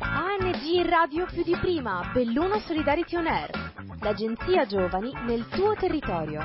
ANG 0.00 0.84
radio 0.88 1.26
più 1.26 1.44
di 1.44 1.56
prima, 1.56 2.10
Belluno 2.12 2.58
Solidarity 2.58 3.14
On 3.14 3.26
Air, 3.28 3.72
l'agenzia 4.00 4.66
giovani 4.66 5.12
nel 5.26 5.46
tuo 5.46 5.74
territorio. 5.74 6.42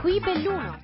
Qui 0.00 0.20
Belluno. 0.20 0.78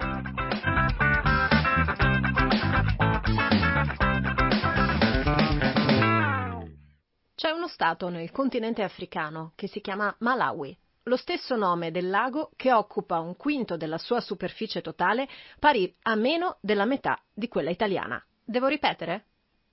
C'è 7.37 7.51
uno 7.51 7.69
stato 7.69 8.09
nel 8.09 8.33
continente 8.33 8.83
africano 8.83 9.53
che 9.55 9.69
si 9.69 9.81
chiama 9.81 10.13
Malawi, 10.19 10.77
lo 11.05 11.17
stesso 11.17 11.55
nome 11.55 11.93
del 11.93 12.11
lago 12.11 12.51
che 12.57 12.73
occupa 12.73 13.21
un 13.21 13.37
quinto 13.37 13.77
della 13.77 13.99
sua 13.99 14.21
superficie 14.21 14.81
totale, 14.81 15.29
pari 15.61 15.95
a 16.03 16.17
meno 16.17 16.59
della 16.61 16.87
metà 16.87 17.21
di 17.33 17.47
quella 17.47 17.71
italiana. 17.71 18.21
Devo 18.45 18.67
ripetere? 18.67 19.27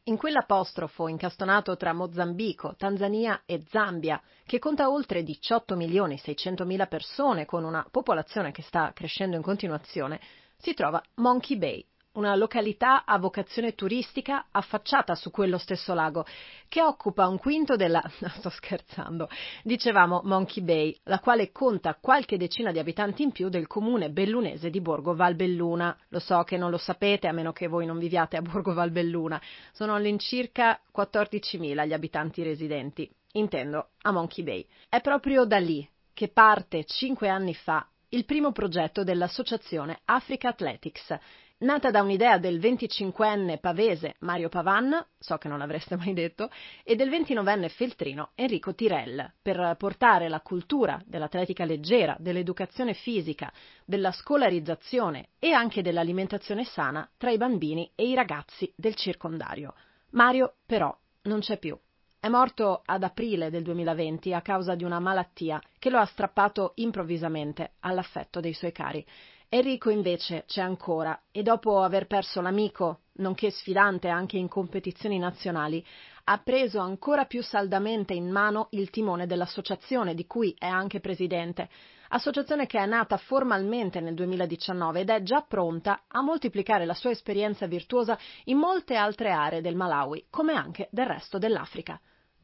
In 0.10 0.18
quell'apostrofo 0.18 1.08
incastonato 1.08 1.78
tra 1.78 1.94
Mozambico, 1.94 2.74
Tanzania 2.76 3.44
e 3.46 3.64
Zambia, 3.70 4.20
che 4.44 4.58
conta 4.58 4.90
oltre 4.90 5.22
18 5.22 5.76
milioni 5.76 6.18
600 6.18 6.66
mila 6.66 6.88
persone 6.88 7.46
con 7.46 7.64
una 7.64 7.86
popolazione 7.92 8.52
che 8.52 8.64
sta 8.64 8.92
crescendo 8.92 9.36
in 9.36 9.44
continuazione, 9.44 10.20
si 10.58 10.74
trova 10.74 11.00
Monkey 11.18 11.58
Bay, 11.58 11.86
una 12.20 12.36
località 12.36 13.06
a 13.06 13.18
vocazione 13.18 13.74
turistica 13.74 14.48
affacciata 14.52 15.16
su 15.16 15.32
quello 15.32 15.58
stesso 15.58 15.94
lago, 15.94 16.26
che 16.68 16.82
occupa 16.84 17.28
un 17.28 17.40
quinto 17.40 17.76
della... 17.76 18.02
No, 18.20 18.30
sto 18.30 18.50
scherzando. 18.50 19.30
Dicevamo 19.64 20.22
Monkey 20.26 20.62
Bay, 20.62 20.96
la 21.04 21.20
quale 21.20 21.52
conta 21.52 21.98
qualche 22.00 22.38
decina 22.38 22.72
di 22.72 22.80
abitanti 22.80 23.24
in 23.24 23.32
più 23.32 23.48
del 23.48 23.66
comune 23.66 24.10
bellunese 24.10 24.70
di 24.70 24.82
Borgo 24.82 25.16
Valbelluna. 25.16 25.98
Lo 26.10 26.20
so 26.20 26.44
che 26.44 26.58
non 26.58 26.70
lo 26.70 26.78
sapete, 26.78 27.28
a 27.28 27.32
meno 27.32 27.54
che 27.54 27.68
voi 27.68 27.86
non 27.86 27.98
viviate 27.98 28.36
a 28.36 28.42
Borgo 28.42 28.74
Valbelluna. 28.74 29.42
Sono 29.72 29.96
all'incirca 29.96 30.82
14.000 30.96 31.88
gli 31.88 31.94
abitanti 31.94 32.44
residenti. 32.44 33.10
Intendo, 33.34 33.92
a 34.02 34.12
Monkey 34.12 34.44
Bay. 34.44 34.68
È 34.90 35.00
proprio 35.00 35.46
da 35.46 35.60
lì 35.60 35.88
che 36.14 36.28
parte, 36.28 36.84
cinque 36.84 37.30
anni 37.30 37.54
fa, 37.54 37.88
il 38.10 38.26
primo 38.26 38.52
progetto 38.52 39.04
dell'associazione 39.04 40.02
Africa 40.06 40.50
Athletics, 40.50 41.16
nata 41.60 41.92
da 41.92 42.02
un'idea 42.02 42.38
del 42.38 42.60
25enne 42.60 43.60
pavese 43.60 44.16
Mario 44.20 44.50
Pavan, 44.50 45.06
so 45.18 45.38
che 45.38 45.48
non 45.48 45.58
l'avreste 45.58 45.96
mai 45.96 46.14
detto, 46.14 46.50
e 46.84 46.96
del 46.96 47.10
29enne 47.10 47.70
feltrino 47.70 48.32
Enrico 48.36 48.74
Tirel, 48.74 49.34
per 49.42 49.76
portare 49.78 50.30
la 50.30 50.42
cultura 50.42 51.02
dell'atletica 51.06 51.66
leggera, 51.66 52.16
dell'educazione 52.20 52.94
fisica, 52.94 53.52
della 53.86 54.12
scolarizzazione 54.12 55.30
e 55.40 55.52
anche 55.52 55.82
dell'alimentazione 55.82 56.64
sana 56.64 57.10
tra 57.18 57.32
i 57.32 57.38
bambini 57.38 57.92
e 57.96 58.08
i 58.08 58.16
ragazzi 58.16 58.72
del 58.76 58.96
circondario. 58.96 59.74
Mario, 60.12 60.56
però, 60.66 60.96
non 61.24 61.40
c'è 61.40 61.58
più. 61.58 61.78
È 62.22 62.28
morto 62.28 62.82
ad 62.86 63.04
aprile 63.04 63.50
del 63.50 63.64
2020 63.64 64.34
a 64.34 64.42
causa 64.42 64.76
di 64.76 64.84
una 64.84 65.00
malattia 65.00 65.62
che 65.78 65.90
lo 65.90 66.00
ha 66.00 66.06
strappato 66.06 66.74
improvvisamente 66.76 67.74
all'affetto 67.80 68.42
dei 68.42 68.54
suoi 68.54 68.74
cari 68.74 69.06
Enrico 69.52 69.90
invece 69.90 70.44
c'è 70.46 70.62
ancora 70.62 71.24
e 71.32 71.42
dopo 71.42 71.82
aver 71.82 72.06
perso 72.06 72.40
l'amico, 72.40 73.00
nonché 73.14 73.50
sfidante 73.50 74.08
anche 74.08 74.38
in 74.38 74.48
competizioni 74.48 75.18
nazionali, 75.18 75.84
ha 76.26 76.38
preso 76.38 76.78
ancora 76.78 77.26
più 77.26 77.42
saldamente 77.42 78.14
in 78.14 78.30
mano 78.30 78.68
il 78.74 78.92
timone 78.92 79.26
dell'associazione 79.26 80.14
di 80.14 80.28
cui 80.28 80.54
è 80.56 80.68
anche 80.68 81.00
presidente, 81.00 81.68
associazione 82.10 82.68
che 82.68 82.78
è 82.78 82.86
nata 82.86 83.18
formalmente 83.18 84.02
nel 84.02 84.14
2019 84.14 85.00
ed 85.00 85.10
è 85.10 85.24
già 85.24 85.42
pronta 85.42 86.04
a 86.08 86.22
moltiplicare 86.22 86.86
la 86.86 86.94
sua 86.94 87.10
esperienza 87.10 87.66
virtuosa 87.66 88.20
in 88.44 88.58
molte 88.58 88.94
altre 88.94 89.32
aree 89.32 89.62
del 89.62 89.76
Malawi, 89.76 90.28
come 90.30 90.54
anche 90.54 90.90
del 90.92 91.08
resto 91.08 91.40
dell'Africa. 91.40 92.00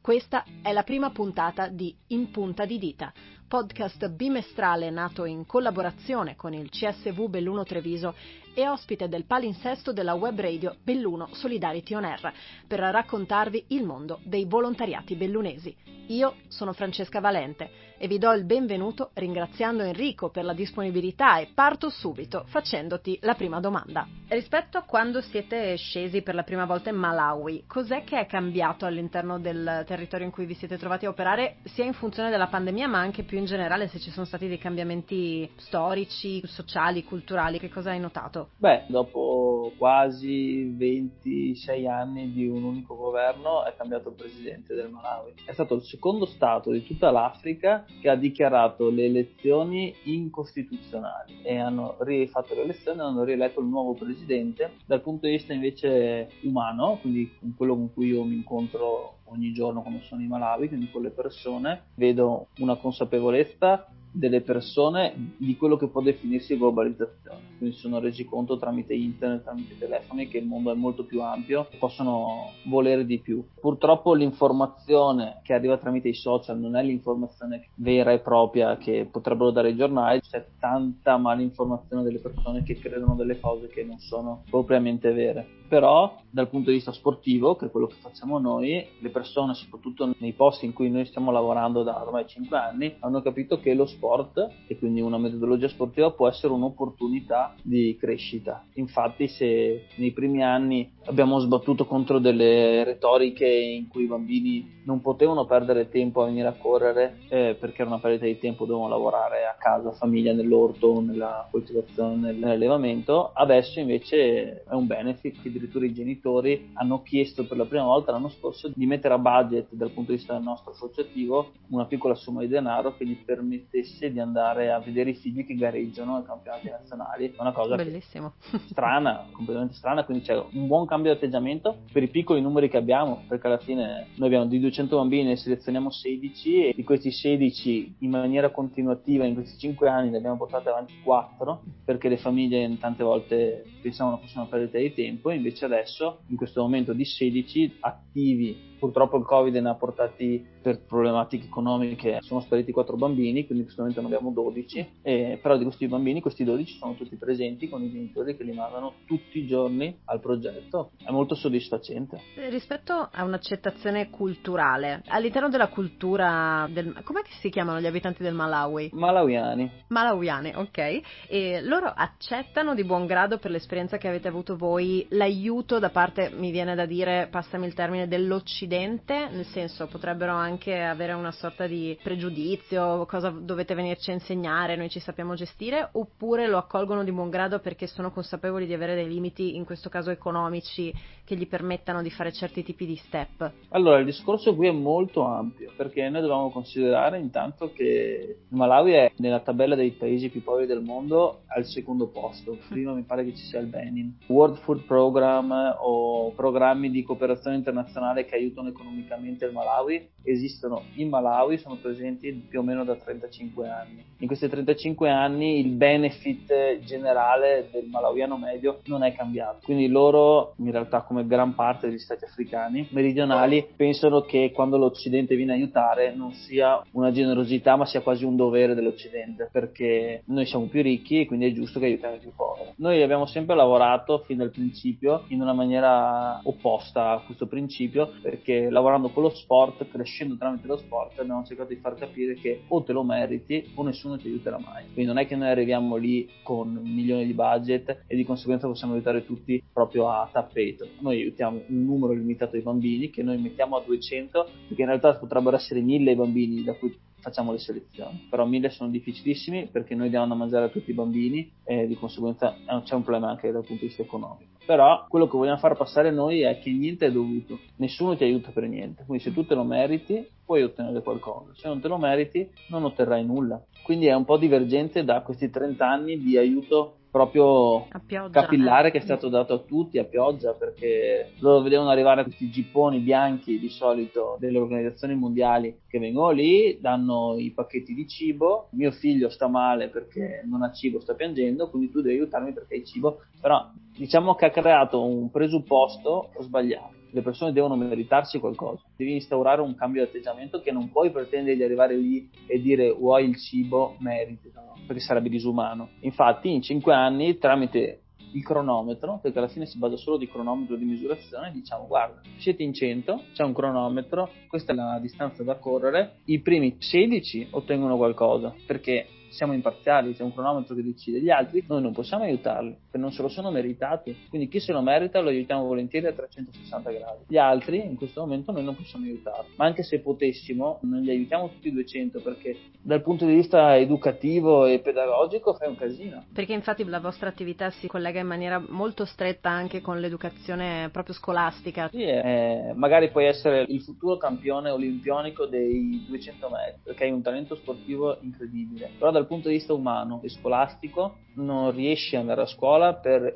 Questa 0.06 0.44
è 0.62 0.70
la 0.72 0.84
prima 0.84 1.10
puntata 1.10 1.66
di 1.66 1.92
In 2.10 2.30
Punta 2.30 2.64
di 2.64 2.78
Dita, 2.78 3.12
podcast 3.48 4.08
bimestrale 4.10 4.88
nato 4.88 5.24
in 5.24 5.44
collaborazione 5.46 6.36
con 6.36 6.52
il 6.52 6.70
CSV 6.70 7.28
Belluno 7.28 7.64
Treviso 7.64 8.14
e 8.56 8.66
ospite 8.66 9.06
del 9.06 9.26
palinsesto 9.26 9.92
della 9.92 10.14
web 10.14 10.40
radio 10.40 10.76
Belluno 10.82 11.28
Solidarity 11.32 11.92
On 11.94 12.04
Air, 12.04 12.32
per 12.66 12.78
raccontarvi 12.78 13.66
il 13.68 13.84
mondo 13.84 14.20
dei 14.24 14.46
volontariati 14.46 15.14
bellunesi. 15.14 15.76
Io 16.08 16.36
sono 16.48 16.72
Francesca 16.72 17.20
Valente 17.20 17.68
e 17.98 18.06
vi 18.06 18.18
do 18.18 18.32
il 18.32 18.44
benvenuto 18.44 19.10
ringraziando 19.14 19.82
Enrico 19.82 20.30
per 20.30 20.44
la 20.44 20.54
disponibilità 20.54 21.38
e 21.38 21.50
parto 21.52 21.90
subito 21.90 22.44
facendoti 22.46 23.18
la 23.22 23.34
prima 23.34 23.60
domanda. 23.60 24.06
Rispetto 24.28 24.78
a 24.78 24.82
quando 24.82 25.20
siete 25.20 25.76
scesi 25.76 26.22
per 26.22 26.34
la 26.34 26.44
prima 26.44 26.64
volta 26.64 26.90
in 26.90 26.96
Malawi, 26.96 27.64
cos'è 27.66 28.04
che 28.04 28.18
è 28.18 28.26
cambiato 28.26 28.86
all'interno 28.86 29.38
del 29.38 29.84
territorio 29.86 30.26
in 30.26 30.32
cui 30.32 30.46
vi 30.46 30.54
siete 30.54 30.78
trovati 30.78 31.06
a 31.06 31.10
operare, 31.10 31.56
sia 31.64 31.84
in 31.84 31.92
funzione 31.92 32.30
della 32.30 32.48
pandemia 32.48 32.88
ma 32.88 33.00
anche 33.00 33.24
più 33.24 33.36
in 33.36 33.44
generale 33.44 33.88
se 33.88 33.98
ci 33.98 34.10
sono 34.10 34.24
stati 34.26 34.48
dei 34.48 34.58
cambiamenti 34.58 35.50
storici, 35.56 36.40
sociali, 36.46 37.04
culturali, 37.04 37.58
che 37.58 37.68
cosa 37.68 37.90
hai 37.90 38.00
notato? 38.00 38.45
Beh, 38.56 38.84
dopo 38.88 39.72
quasi 39.76 40.72
26 40.76 41.86
anni 41.86 42.32
di 42.32 42.46
un 42.46 42.62
unico 42.62 42.96
governo 42.96 43.64
è 43.64 43.74
cambiato 43.76 44.10
il 44.10 44.14
presidente 44.14 44.74
del 44.74 44.90
Malawi. 44.90 45.34
È 45.44 45.52
stato 45.52 45.74
il 45.74 45.82
secondo 45.82 46.24
stato 46.24 46.70
di 46.70 46.82
tutta 46.82 47.10
l'Africa 47.10 47.84
che 48.00 48.08
ha 48.08 48.16
dichiarato 48.16 48.90
le 48.90 49.04
elezioni 49.04 49.94
incostituzionali 50.04 51.42
e 51.42 51.58
hanno 51.58 51.96
rifatto 52.00 52.54
le 52.54 52.62
elezioni 52.62 52.98
e 52.98 53.02
hanno 53.02 53.24
rieletto 53.24 53.60
il 53.60 53.66
nuovo 53.66 53.94
presidente. 53.94 54.72
Dal 54.86 55.02
punto 55.02 55.26
di 55.26 55.32
vista 55.32 55.52
invece 55.52 56.30
umano, 56.42 56.98
quindi 57.00 57.30
quello 57.56 57.74
con 57.74 57.92
cui 57.92 58.08
io 58.08 58.24
mi 58.24 58.36
incontro 58.36 59.18
ogni 59.28 59.52
giorno 59.52 59.82
quando 59.82 60.00
sono 60.00 60.22
in 60.22 60.28
Malawi, 60.28 60.68
quindi 60.68 60.90
con 60.90 61.02
le 61.02 61.10
persone, 61.10 61.86
vedo 61.94 62.48
una 62.58 62.76
consapevolezza 62.76 63.88
delle 64.16 64.40
persone 64.40 65.34
di 65.36 65.56
quello 65.56 65.76
che 65.76 65.88
può 65.88 66.00
definirsi 66.00 66.56
globalizzazione. 66.56 67.54
Quindi 67.58 67.74
si 67.74 67.82
sono 67.82 67.98
resi 67.98 68.24
conto 68.24 68.56
tramite 68.56 68.94
internet, 68.94 69.42
tramite 69.42 69.76
telefoni 69.78 70.28
che 70.28 70.38
il 70.38 70.46
mondo 70.46 70.72
è 70.72 70.74
molto 70.74 71.04
più 71.04 71.20
ampio 71.22 71.66
e 71.70 71.76
possono 71.76 72.52
volere 72.64 73.04
di 73.04 73.20
più. 73.20 73.44
Purtroppo 73.60 74.14
l'informazione 74.14 75.40
che 75.42 75.52
arriva 75.52 75.76
tramite 75.76 76.08
i 76.08 76.14
social 76.14 76.58
non 76.58 76.76
è 76.76 76.82
l'informazione 76.82 77.68
vera 77.74 78.12
e 78.12 78.20
propria 78.20 78.76
che 78.78 79.06
potrebbero 79.10 79.50
dare 79.50 79.70
i 79.70 79.76
giornali, 79.76 80.20
c'è 80.20 80.46
tanta 80.58 81.18
malinformazione 81.18 82.02
delle 82.02 82.18
persone 82.18 82.62
che 82.62 82.78
credono 82.78 83.14
delle 83.14 83.38
cose 83.38 83.68
che 83.68 83.84
non 83.84 83.98
sono 83.98 84.44
propriamente 84.48 85.12
vere. 85.12 85.64
Però 85.68 86.16
dal 86.30 86.48
punto 86.48 86.70
di 86.70 86.76
vista 86.76 86.92
sportivo, 86.92 87.56
che 87.56 87.66
è 87.66 87.70
quello 87.70 87.88
che 87.88 87.96
facciamo 88.00 88.38
noi, 88.38 88.86
le 89.00 89.08
persone, 89.10 89.54
soprattutto 89.54 90.14
nei 90.18 90.32
posti 90.32 90.64
in 90.64 90.72
cui 90.72 90.88
noi 90.90 91.06
stiamo 91.06 91.32
lavorando 91.32 91.82
da 91.82 92.00
ormai 92.00 92.24
5 92.26 92.56
anni, 92.56 92.94
hanno 93.00 93.20
capito 93.20 93.58
che 93.58 93.74
lo 93.74 93.84
sport 93.84 94.05
sport 94.06 94.48
e 94.68 94.78
quindi 94.78 95.00
una 95.00 95.18
metodologia 95.18 95.68
sportiva 95.68 96.12
può 96.12 96.28
essere 96.28 96.52
un'opportunità 96.52 97.54
di 97.62 97.96
crescita. 97.98 98.64
Infatti 98.74 99.26
se 99.26 99.86
nei 99.96 100.12
primi 100.12 100.42
anni 100.44 100.88
abbiamo 101.06 101.38
sbattuto 101.40 101.86
contro 101.86 102.18
delle 102.18 102.84
retoriche 102.84 103.46
in 103.46 103.88
cui 103.88 104.04
i 104.04 104.06
bambini 104.06 104.74
non 104.84 105.00
potevano 105.00 105.44
perdere 105.46 105.88
tempo 105.88 106.22
a 106.22 106.26
venire 106.26 106.46
a 106.46 106.56
correre 106.56 107.18
eh, 107.28 107.56
perché 107.58 107.82
era 107.82 107.90
una 107.90 107.98
perdita 107.98 108.24
di 108.24 108.38
tempo, 108.38 108.66
dovevano 108.66 108.90
lavorare 108.90 109.44
a 109.44 109.56
casa, 109.58 109.90
famiglia, 109.92 110.32
nell'orto, 110.32 111.00
nella 111.00 111.48
coltivazione, 111.50 112.32
nell'allevamento, 112.32 113.32
adesso 113.34 113.80
invece 113.80 114.62
è 114.62 114.74
un 114.74 114.86
benefit 114.86 115.42
che 115.42 115.48
addirittura 115.48 115.86
i 115.86 115.92
genitori 115.92 116.70
hanno 116.74 117.02
chiesto 117.02 117.46
per 117.46 117.56
la 117.56 117.64
prima 117.64 117.84
volta 117.84 118.12
l'anno 118.12 118.28
scorso 118.28 118.70
di 118.72 118.86
mettere 118.86 119.14
a 119.14 119.18
budget 119.18 119.66
dal 119.70 119.90
punto 119.90 120.12
di 120.12 120.18
vista 120.18 120.34
del 120.34 120.42
nostro 120.42 120.70
associativo 120.70 121.50
una 121.70 121.86
piccola 121.86 122.14
somma 122.14 122.42
di 122.42 122.48
denaro 122.48 122.94
che 122.96 123.04
gli 123.04 123.16
permettesse 123.16 123.95
permettesse 123.96 124.12
di 124.12 124.20
andare 124.20 124.70
a 124.70 124.78
vedere 124.78 125.10
i 125.10 125.14
figli 125.14 125.44
che 125.46 125.54
gareggiano 125.54 126.16
ai 126.16 126.24
campionati 126.24 126.68
nazionali. 126.68 127.32
È 127.32 127.40
una 127.40 127.52
cosa 127.52 127.74
Bellissimo. 127.74 128.34
strana, 128.68 129.26
completamente 129.32 129.74
strana, 129.74 130.04
quindi 130.04 130.24
c'è 130.24 130.36
un 130.36 130.66
buon 130.66 130.86
cambio 130.86 131.12
di 131.12 131.16
atteggiamento 131.16 131.78
per 131.92 132.02
i 132.02 132.08
piccoli 132.08 132.40
numeri 132.40 132.68
che 132.68 132.76
abbiamo, 132.76 133.24
perché 133.26 133.46
alla 133.46 133.58
fine 133.58 134.08
noi 134.14 134.26
abbiamo 134.26 134.46
di 134.46 134.60
200 134.60 134.96
bambini, 134.96 135.24
ne 135.24 135.36
selezioniamo 135.36 135.90
16 135.90 136.66
e 136.66 136.72
di 136.74 136.84
questi 136.84 137.10
16 137.10 137.96
in 138.00 138.10
maniera 138.10 138.50
continuativa 138.50 139.24
in 139.24 139.34
questi 139.34 139.58
5 139.58 139.88
anni 139.88 140.10
ne 140.10 140.18
abbiamo 140.18 140.36
portate 140.36 140.68
avanti 140.68 140.94
4 141.02 141.62
perché 141.84 142.08
le 142.08 142.18
famiglie 142.18 142.76
tante 142.78 143.02
volte 143.02 143.64
pensavano 143.80 144.18
fosse 144.18 144.38
una 144.38 144.46
perdita 144.46 144.78
di 144.78 144.92
tempo, 144.92 145.30
invece 145.30 145.64
adesso 145.64 146.20
in 146.28 146.36
questo 146.36 146.60
momento 146.62 146.92
di 146.92 147.04
16 147.04 147.78
attivi 147.80 148.74
Purtroppo 148.78 149.16
il 149.16 149.24
Covid 149.24 149.54
ne 149.54 149.70
ha 149.70 149.74
portati 149.74 150.44
per 150.60 150.84
problematiche 150.84 151.46
economiche, 151.46 152.18
sono 152.20 152.40
spariti 152.40 152.72
quattro 152.72 152.96
bambini, 152.96 153.46
quindi 153.46 153.60
in 153.60 153.64
questo 153.64 153.82
fortunatamente 153.86 154.00
ne 154.00 154.06
abbiamo 154.06 154.30
12, 154.30 154.88
eh, 155.02 155.38
però 155.40 155.56
di 155.56 155.64
questi 155.64 155.86
bambini, 155.86 156.20
questi 156.20 156.44
12 156.44 156.78
sono 156.78 156.94
tutti 156.94 157.16
presenti 157.16 157.68
con 157.68 157.82
i 157.82 157.90
genitori 157.90 158.36
che 158.36 158.44
li 158.44 158.52
mandano 158.52 158.94
tutti 159.06 159.38
i 159.38 159.46
giorni 159.46 159.96
al 160.04 160.20
progetto. 160.20 160.92
È 161.02 161.10
molto 161.10 161.34
soddisfacente. 161.34 162.20
Rispetto 162.48 163.08
a 163.10 163.24
un'accettazione 163.24 164.10
culturale, 164.10 165.02
all'interno 165.08 165.48
della 165.48 165.68
cultura 165.68 166.68
del... 166.70 167.00
com'è 167.04 167.22
che 167.22 167.32
si 167.40 167.50
chiamano 167.50 167.80
gli 167.80 167.86
abitanti 167.86 168.22
del 168.22 168.34
Malawi? 168.34 168.90
Malawiani. 168.92 169.70
Malawiani, 169.88 170.52
ok. 170.54 171.00
E 171.28 171.60
loro 171.62 171.92
accettano 171.94 172.74
di 172.74 172.84
buon 172.84 173.06
grado 173.06 173.38
per 173.38 173.50
l'esperienza 173.50 173.96
che 173.96 174.08
avete 174.08 174.28
avuto 174.28 174.56
voi 174.56 175.06
l'aiuto 175.10 175.78
da 175.78 175.90
parte, 175.90 176.30
mi 176.34 176.50
viene 176.50 176.74
da 176.74 176.86
dire, 176.86 177.28
passami 177.30 177.66
il 177.66 177.74
termine, 177.74 178.08
dell'Occidente, 178.08 179.28
nel 179.30 179.46
senso 179.46 179.86
potrebbero 179.86 180.32
anche 180.32 180.80
avere 180.80 181.12
una 181.12 181.32
sorta 181.32 181.66
di 181.66 181.98
pregiudizio, 182.02 183.06
cosa 183.06 183.30
dovete 183.30 183.65
venirci 183.74 184.10
a 184.10 184.14
insegnare, 184.14 184.76
noi 184.76 184.88
ci 184.88 185.00
sappiamo 185.00 185.34
gestire, 185.34 185.88
oppure 185.92 186.46
lo 186.46 186.58
accolgono 186.58 187.04
di 187.04 187.12
buon 187.12 187.30
grado 187.30 187.58
perché 187.58 187.86
sono 187.86 188.10
consapevoli 188.10 188.66
di 188.66 188.74
avere 188.74 188.94
dei 188.94 189.08
limiti, 189.08 189.56
in 189.56 189.64
questo 189.64 189.88
caso 189.88 190.10
economici, 190.10 190.92
che 191.26 191.36
gli 191.36 191.48
permettano 191.48 192.02
di 192.02 192.10
fare 192.10 192.32
certi 192.32 192.62
tipi 192.62 192.86
di 192.86 192.94
step? 192.94 193.52
Allora, 193.70 193.98
il 193.98 194.04
discorso 194.04 194.54
qui 194.54 194.68
è 194.68 194.72
molto 194.72 195.24
ampio, 195.24 195.72
perché 195.76 196.08
noi 196.08 196.20
dobbiamo 196.20 196.50
considerare 196.50 197.18
intanto 197.18 197.72
che 197.72 198.36
il 198.48 198.56
Malawi 198.56 198.92
è 198.92 199.12
nella 199.16 199.40
tabella 199.40 199.74
dei 199.74 199.90
paesi 199.90 200.30
più 200.30 200.42
poveri 200.42 200.66
del 200.66 200.82
mondo 200.82 201.42
al 201.48 201.66
secondo 201.66 202.06
posto, 202.06 202.56
prima 202.68 202.92
mi 202.92 203.02
pare 203.02 203.24
che 203.24 203.34
ci 203.34 203.42
sia 203.42 203.58
il 203.58 203.66
Benin. 203.66 204.18
World 204.28 204.58
Food 204.58 204.84
Program 204.84 205.76
o 205.80 206.30
programmi 206.30 206.90
di 206.90 207.02
cooperazione 207.02 207.56
internazionale 207.56 208.24
che 208.24 208.36
aiutano 208.36 208.68
economicamente 208.68 209.44
il 209.46 209.52
Malawi 209.52 210.14
esistono 210.26 210.82
in 210.94 211.08
Malawi, 211.08 211.58
sono 211.58 211.76
presenti 211.76 212.32
più 212.32 212.60
o 212.60 212.62
meno 212.62 212.84
da 212.84 212.96
35 212.96 213.68
anni. 213.68 214.04
In 214.18 214.26
questi 214.26 214.48
35 214.48 215.08
anni 215.08 215.60
il 215.60 215.70
benefit 215.70 216.80
generale 216.80 217.68
del 217.70 217.86
malawiano 217.86 218.36
medio 218.36 218.80
non 218.86 219.02
è 219.04 219.14
cambiato, 219.14 219.60
quindi 219.62 219.88
loro 219.88 220.54
in 220.58 220.70
realtà 220.70 221.02
come 221.02 221.15
gran 221.24 221.54
parte 221.54 221.88
degli 221.88 221.98
stati 221.98 222.24
africani 222.24 222.86
meridionali 222.90 223.66
pensano 223.76 224.22
che 224.22 224.52
quando 224.52 224.76
l'Occidente 224.76 225.36
viene 225.36 225.52
a 225.52 225.54
aiutare 225.54 226.14
non 226.14 226.32
sia 226.32 226.82
una 226.92 227.12
generosità 227.12 227.76
ma 227.76 227.86
sia 227.86 228.00
quasi 228.00 228.24
un 228.24 228.36
dovere 228.36 228.74
dell'Occidente 228.74 229.48
perché 229.50 230.22
noi 230.26 230.46
siamo 230.46 230.66
più 230.66 230.82
ricchi 230.82 231.20
e 231.20 231.26
quindi 231.26 231.46
è 231.46 231.52
giusto 231.52 231.78
che 231.78 231.86
aiutiamo 231.86 232.16
i 232.16 232.20
più 232.20 232.32
poveri. 232.34 232.72
Noi 232.76 233.02
abbiamo 233.02 233.26
sempre 233.26 233.54
lavorato 233.54 234.18
fin 234.26 234.36
dal 234.36 234.50
principio 234.50 235.24
in 235.28 235.40
una 235.40 235.52
maniera 235.52 236.40
opposta 236.42 237.10
a 237.10 237.20
questo 237.20 237.46
principio 237.46 238.12
perché 238.20 238.70
lavorando 238.70 239.08
con 239.08 239.22
lo 239.22 239.30
sport, 239.30 239.88
crescendo 239.88 240.36
tramite 240.36 240.66
lo 240.66 240.76
sport 240.76 241.18
abbiamo 241.20 241.44
cercato 241.44 241.70
di 241.70 241.76
far 241.76 241.94
capire 241.94 242.34
che 242.34 242.62
o 242.68 242.82
te 242.82 242.92
lo 242.92 243.02
meriti 243.02 243.72
o 243.74 243.82
nessuno 243.82 244.16
ti 244.16 244.28
aiuterà 244.28 244.58
mai. 244.58 244.84
Quindi 244.92 245.04
non 245.04 245.18
è 245.18 245.26
che 245.26 245.36
noi 245.36 245.48
arriviamo 245.48 245.96
lì 245.96 246.28
con 246.42 246.80
milioni 246.82 247.26
di 247.26 247.32
budget 247.32 248.04
e 248.06 248.16
di 248.16 248.24
conseguenza 248.24 248.66
possiamo 248.66 248.94
aiutare 248.94 249.24
tutti 249.24 249.62
proprio 249.72 250.08
a 250.08 250.28
tappeto. 250.30 250.86
Noi 251.06 251.20
aiutiamo 251.20 251.62
un 251.68 251.84
numero 251.84 252.14
limitato 252.14 252.56
di 252.56 252.62
bambini 252.62 253.10
che 253.10 253.22
noi 253.22 253.38
mettiamo 253.38 253.76
a 253.76 253.82
200 253.86 254.48
perché 254.66 254.82
in 254.82 254.88
realtà 254.88 255.14
potrebbero 255.14 255.54
essere 255.54 255.80
1000 255.80 256.10
i 256.10 256.16
bambini 256.16 256.64
da 256.64 256.74
cui 256.74 256.92
facciamo 257.20 257.52
le 257.52 257.58
selezioni. 257.58 258.26
Però 258.28 258.44
1000 258.44 258.70
sono 258.70 258.90
difficilissimi 258.90 259.68
perché 259.70 259.94
noi 259.94 260.08
diamo 260.08 260.26
da 260.26 260.34
mangiare 260.34 260.64
a 260.64 260.68
tutti 260.68 260.90
i 260.90 260.94
bambini 260.94 261.48
e 261.62 261.86
di 261.86 261.94
conseguenza 261.94 262.56
c'è 262.82 262.94
un 262.96 263.02
problema 263.04 263.30
anche 263.30 263.52
dal 263.52 263.64
punto 263.64 263.82
di 263.82 263.86
vista 263.86 264.02
economico. 264.02 264.50
Però 264.66 265.06
quello 265.08 265.28
che 265.28 265.36
vogliamo 265.36 265.58
far 265.58 265.76
passare 265.76 266.10
noi 266.10 266.40
è 266.40 266.58
che 266.58 266.72
niente 266.72 267.06
è 267.06 267.12
dovuto, 267.12 267.60
nessuno 267.76 268.16
ti 268.16 268.24
aiuta 268.24 268.50
per 268.50 268.66
niente. 268.66 269.04
Quindi 269.06 269.22
se 269.22 269.32
tu 269.32 269.46
te 269.46 269.54
lo 269.54 269.62
meriti 269.62 270.26
puoi 270.44 270.64
ottenere 270.64 271.02
qualcosa, 271.02 271.52
se 271.54 271.68
non 271.68 271.80
te 271.80 271.86
lo 271.86 271.98
meriti 271.98 272.48
non 272.70 272.82
otterrai 272.82 273.24
nulla. 273.24 273.64
Quindi 273.84 274.06
è 274.06 274.14
un 274.14 274.24
po' 274.24 274.38
divergente 274.38 275.04
da 275.04 275.20
questi 275.22 275.50
30 275.50 275.88
anni 275.88 276.18
di 276.18 276.36
aiuto 276.36 276.96
proprio 277.16 277.86
pioggia, 278.06 278.42
capillare 278.42 278.88
eh. 278.88 278.90
che 278.90 278.98
è 278.98 279.00
stato 279.00 279.30
dato 279.30 279.54
a 279.54 279.58
tutti 279.60 279.98
a 279.98 280.04
pioggia 280.04 280.52
perché 280.52 281.30
loro 281.38 281.62
vedevano 281.62 281.88
arrivare 281.88 282.24
questi 282.24 282.50
gipponi 282.50 282.98
bianchi 282.98 283.58
di 283.58 283.70
solito 283.70 284.36
delle 284.38 284.58
organizzazioni 284.58 285.14
mondiali 285.14 285.80
che 285.88 285.98
vengono 285.98 286.30
lì, 286.30 286.78
danno 286.78 287.36
i 287.38 287.52
pacchetti 287.52 287.94
di 287.94 288.06
cibo, 288.06 288.68
mio 288.72 288.90
figlio 288.90 289.30
sta 289.30 289.48
male 289.48 289.88
perché 289.88 290.42
non 290.44 290.62
ha 290.62 290.70
cibo, 290.72 291.00
sta 291.00 291.14
piangendo, 291.14 291.70
quindi 291.70 291.90
tu 291.90 292.02
devi 292.02 292.16
aiutarmi 292.16 292.52
perché 292.52 292.74
hai 292.74 292.84
cibo, 292.84 293.22
però 293.40 293.70
diciamo 293.96 294.34
che 294.34 294.44
ha 294.44 294.50
creato 294.50 295.02
un 295.02 295.30
presupposto 295.30 296.32
sbagliato 296.40 296.95
le 297.16 297.22
persone 297.22 297.52
devono 297.52 297.76
meritarsi 297.76 298.38
qualcosa. 298.38 298.82
Devi 298.94 299.14
instaurare 299.14 299.62
un 299.62 299.74
cambio 299.74 300.02
di 300.02 300.08
atteggiamento 300.08 300.60
che 300.60 300.70
non 300.70 300.90
puoi 300.90 301.10
pretendere 301.10 301.56
di 301.56 301.62
arrivare 301.62 301.96
lì 301.96 302.28
e 302.46 302.60
dire 302.60 302.92
vuoi 302.92 303.26
il 303.26 303.38
cibo, 303.38 303.96
meriti, 304.00 304.52
no? 304.54 304.74
perché 304.86 305.00
sarebbe 305.00 305.30
disumano. 305.30 305.88
Infatti 306.00 306.52
in 306.52 306.60
5 306.60 306.92
anni 306.92 307.38
tramite 307.38 308.00
il 308.32 308.44
cronometro, 308.44 309.18
perché 309.22 309.38
alla 309.38 309.48
fine 309.48 309.64
si 309.64 309.78
basa 309.78 309.96
solo 309.96 310.18
di 310.18 310.28
cronometro 310.28 310.76
di 310.76 310.84
misurazione, 310.84 311.52
diciamo 311.52 311.86
guarda, 311.86 312.20
siete 312.36 312.62
in 312.62 312.74
100, 312.74 313.22
c'è 313.32 313.44
un 313.44 313.54
cronometro, 313.54 314.30
questa 314.46 314.72
è 314.72 314.74
la 314.74 314.98
distanza 315.00 315.42
da 315.42 315.54
correre, 315.54 316.16
i 316.26 316.40
primi 316.40 316.76
16 316.78 317.48
ottengono 317.52 317.96
qualcosa, 317.96 318.54
perché 318.66 319.06
siamo 319.30 319.52
imparziali, 319.52 320.14
c'è 320.14 320.22
un 320.22 320.32
cronometro 320.32 320.74
che 320.74 320.82
decide, 320.82 321.20
gli 321.20 321.30
altri 321.30 321.64
noi 321.66 321.82
non 321.82 321.92
possiamo 321.92 322.24
aiutarli, 322.24 322.76
perché 322.82 322.98
non 322.98 323.12
se 323.12 323.22
lo 323.22 323.28
sono 323.28 323.50
meritati, 323.50 324.16
quindi 324.28 324.48
chi 324.48 324.60
se 324.60 324.72
lo 324.72 324.80
merita 324.80 325.20
lo 325.20 325.28
aiutiamo 325.28 325.64
volentieri 325.64 326.06
a 326.06 326.12
360 326.12 326.90
gradi, 326.90 327.24
gli 327.28 327.36
altri 327.36 327.84
in 327.84 327.96
questo 327.96 328.20
momento 328.20 328.52
noi 328.52 328.64
non 328.64 328.76
possiamo 328.76 329.04
aiutarli, 329.04 329.52
ma 329.56 329.64
anche 329.64 329.82
se 329.82 330.00
potessimo 330.00 330.78
non 330.82 331.00
li 331.00 331.10
aiutiamo 331.10 331.48
tutti 331.48 331.68
i 331.68 331.72
200 331.72 332.20
perché 332.20 332.56
dal 332.80 333.02
punto 333.02 333.26
di 333.26 333.34
vista 333.34 333.76
educativo 333.76 334.66
e 334.66 334.78
pedagogico 334.78 335.54
fai 335.54 335.68
un 335.68 335.76
casino. 335.76 336.24
Perché 336.32 336.52
infatti 336.52 336.84
la 336.84 337.00
vostra 337.00 337.28
attività 337.28 337.70
si 337.70 337.88
collega 337.88 338.20
in 338.20 338.26
maniera 338.26 338.62
molto 338.68 339.04
stretta 339.04 339.50
anche 339.50 339.80
con 339.80 339.98
l'educazione 339.98 340.88
proprio 340.92 341.14
scolastica. 341.14 341.88
Sì, 341.88 342.02
eh, 342.02 342.72
magari 342.74 343.10
puoi 343.10 343.26
essere 343.26 343.64
il 343.68 343.82
futuro 343.82 344.16
campione 344.16 344.70
olimpionico 344.70 345.46
dei 345.46 346.04
200 346.06 346.48
metri 346.48 346.80
perché 346.84 347.04
hai 347.04 347.10
un 347.10 347.22
talento 347.22 347.56
sportivo 347.56 348.18
incredibile, 348.20 348.90
però 348.98 349.10
dal 349.16 349.26
punto 349.26 349.48
di 349.48 349.54
vista 349.54 349.72
umano 349.72 350.20
e 350.22 350.28
scolastico 350.28 351.16
non 351.34 351.70
riesci 351.72 352.14
ad 352.14 352.22
andare 352.22 352.42
a 352.42 352.46
scuola 352.46 352.94
per 352.94 353.32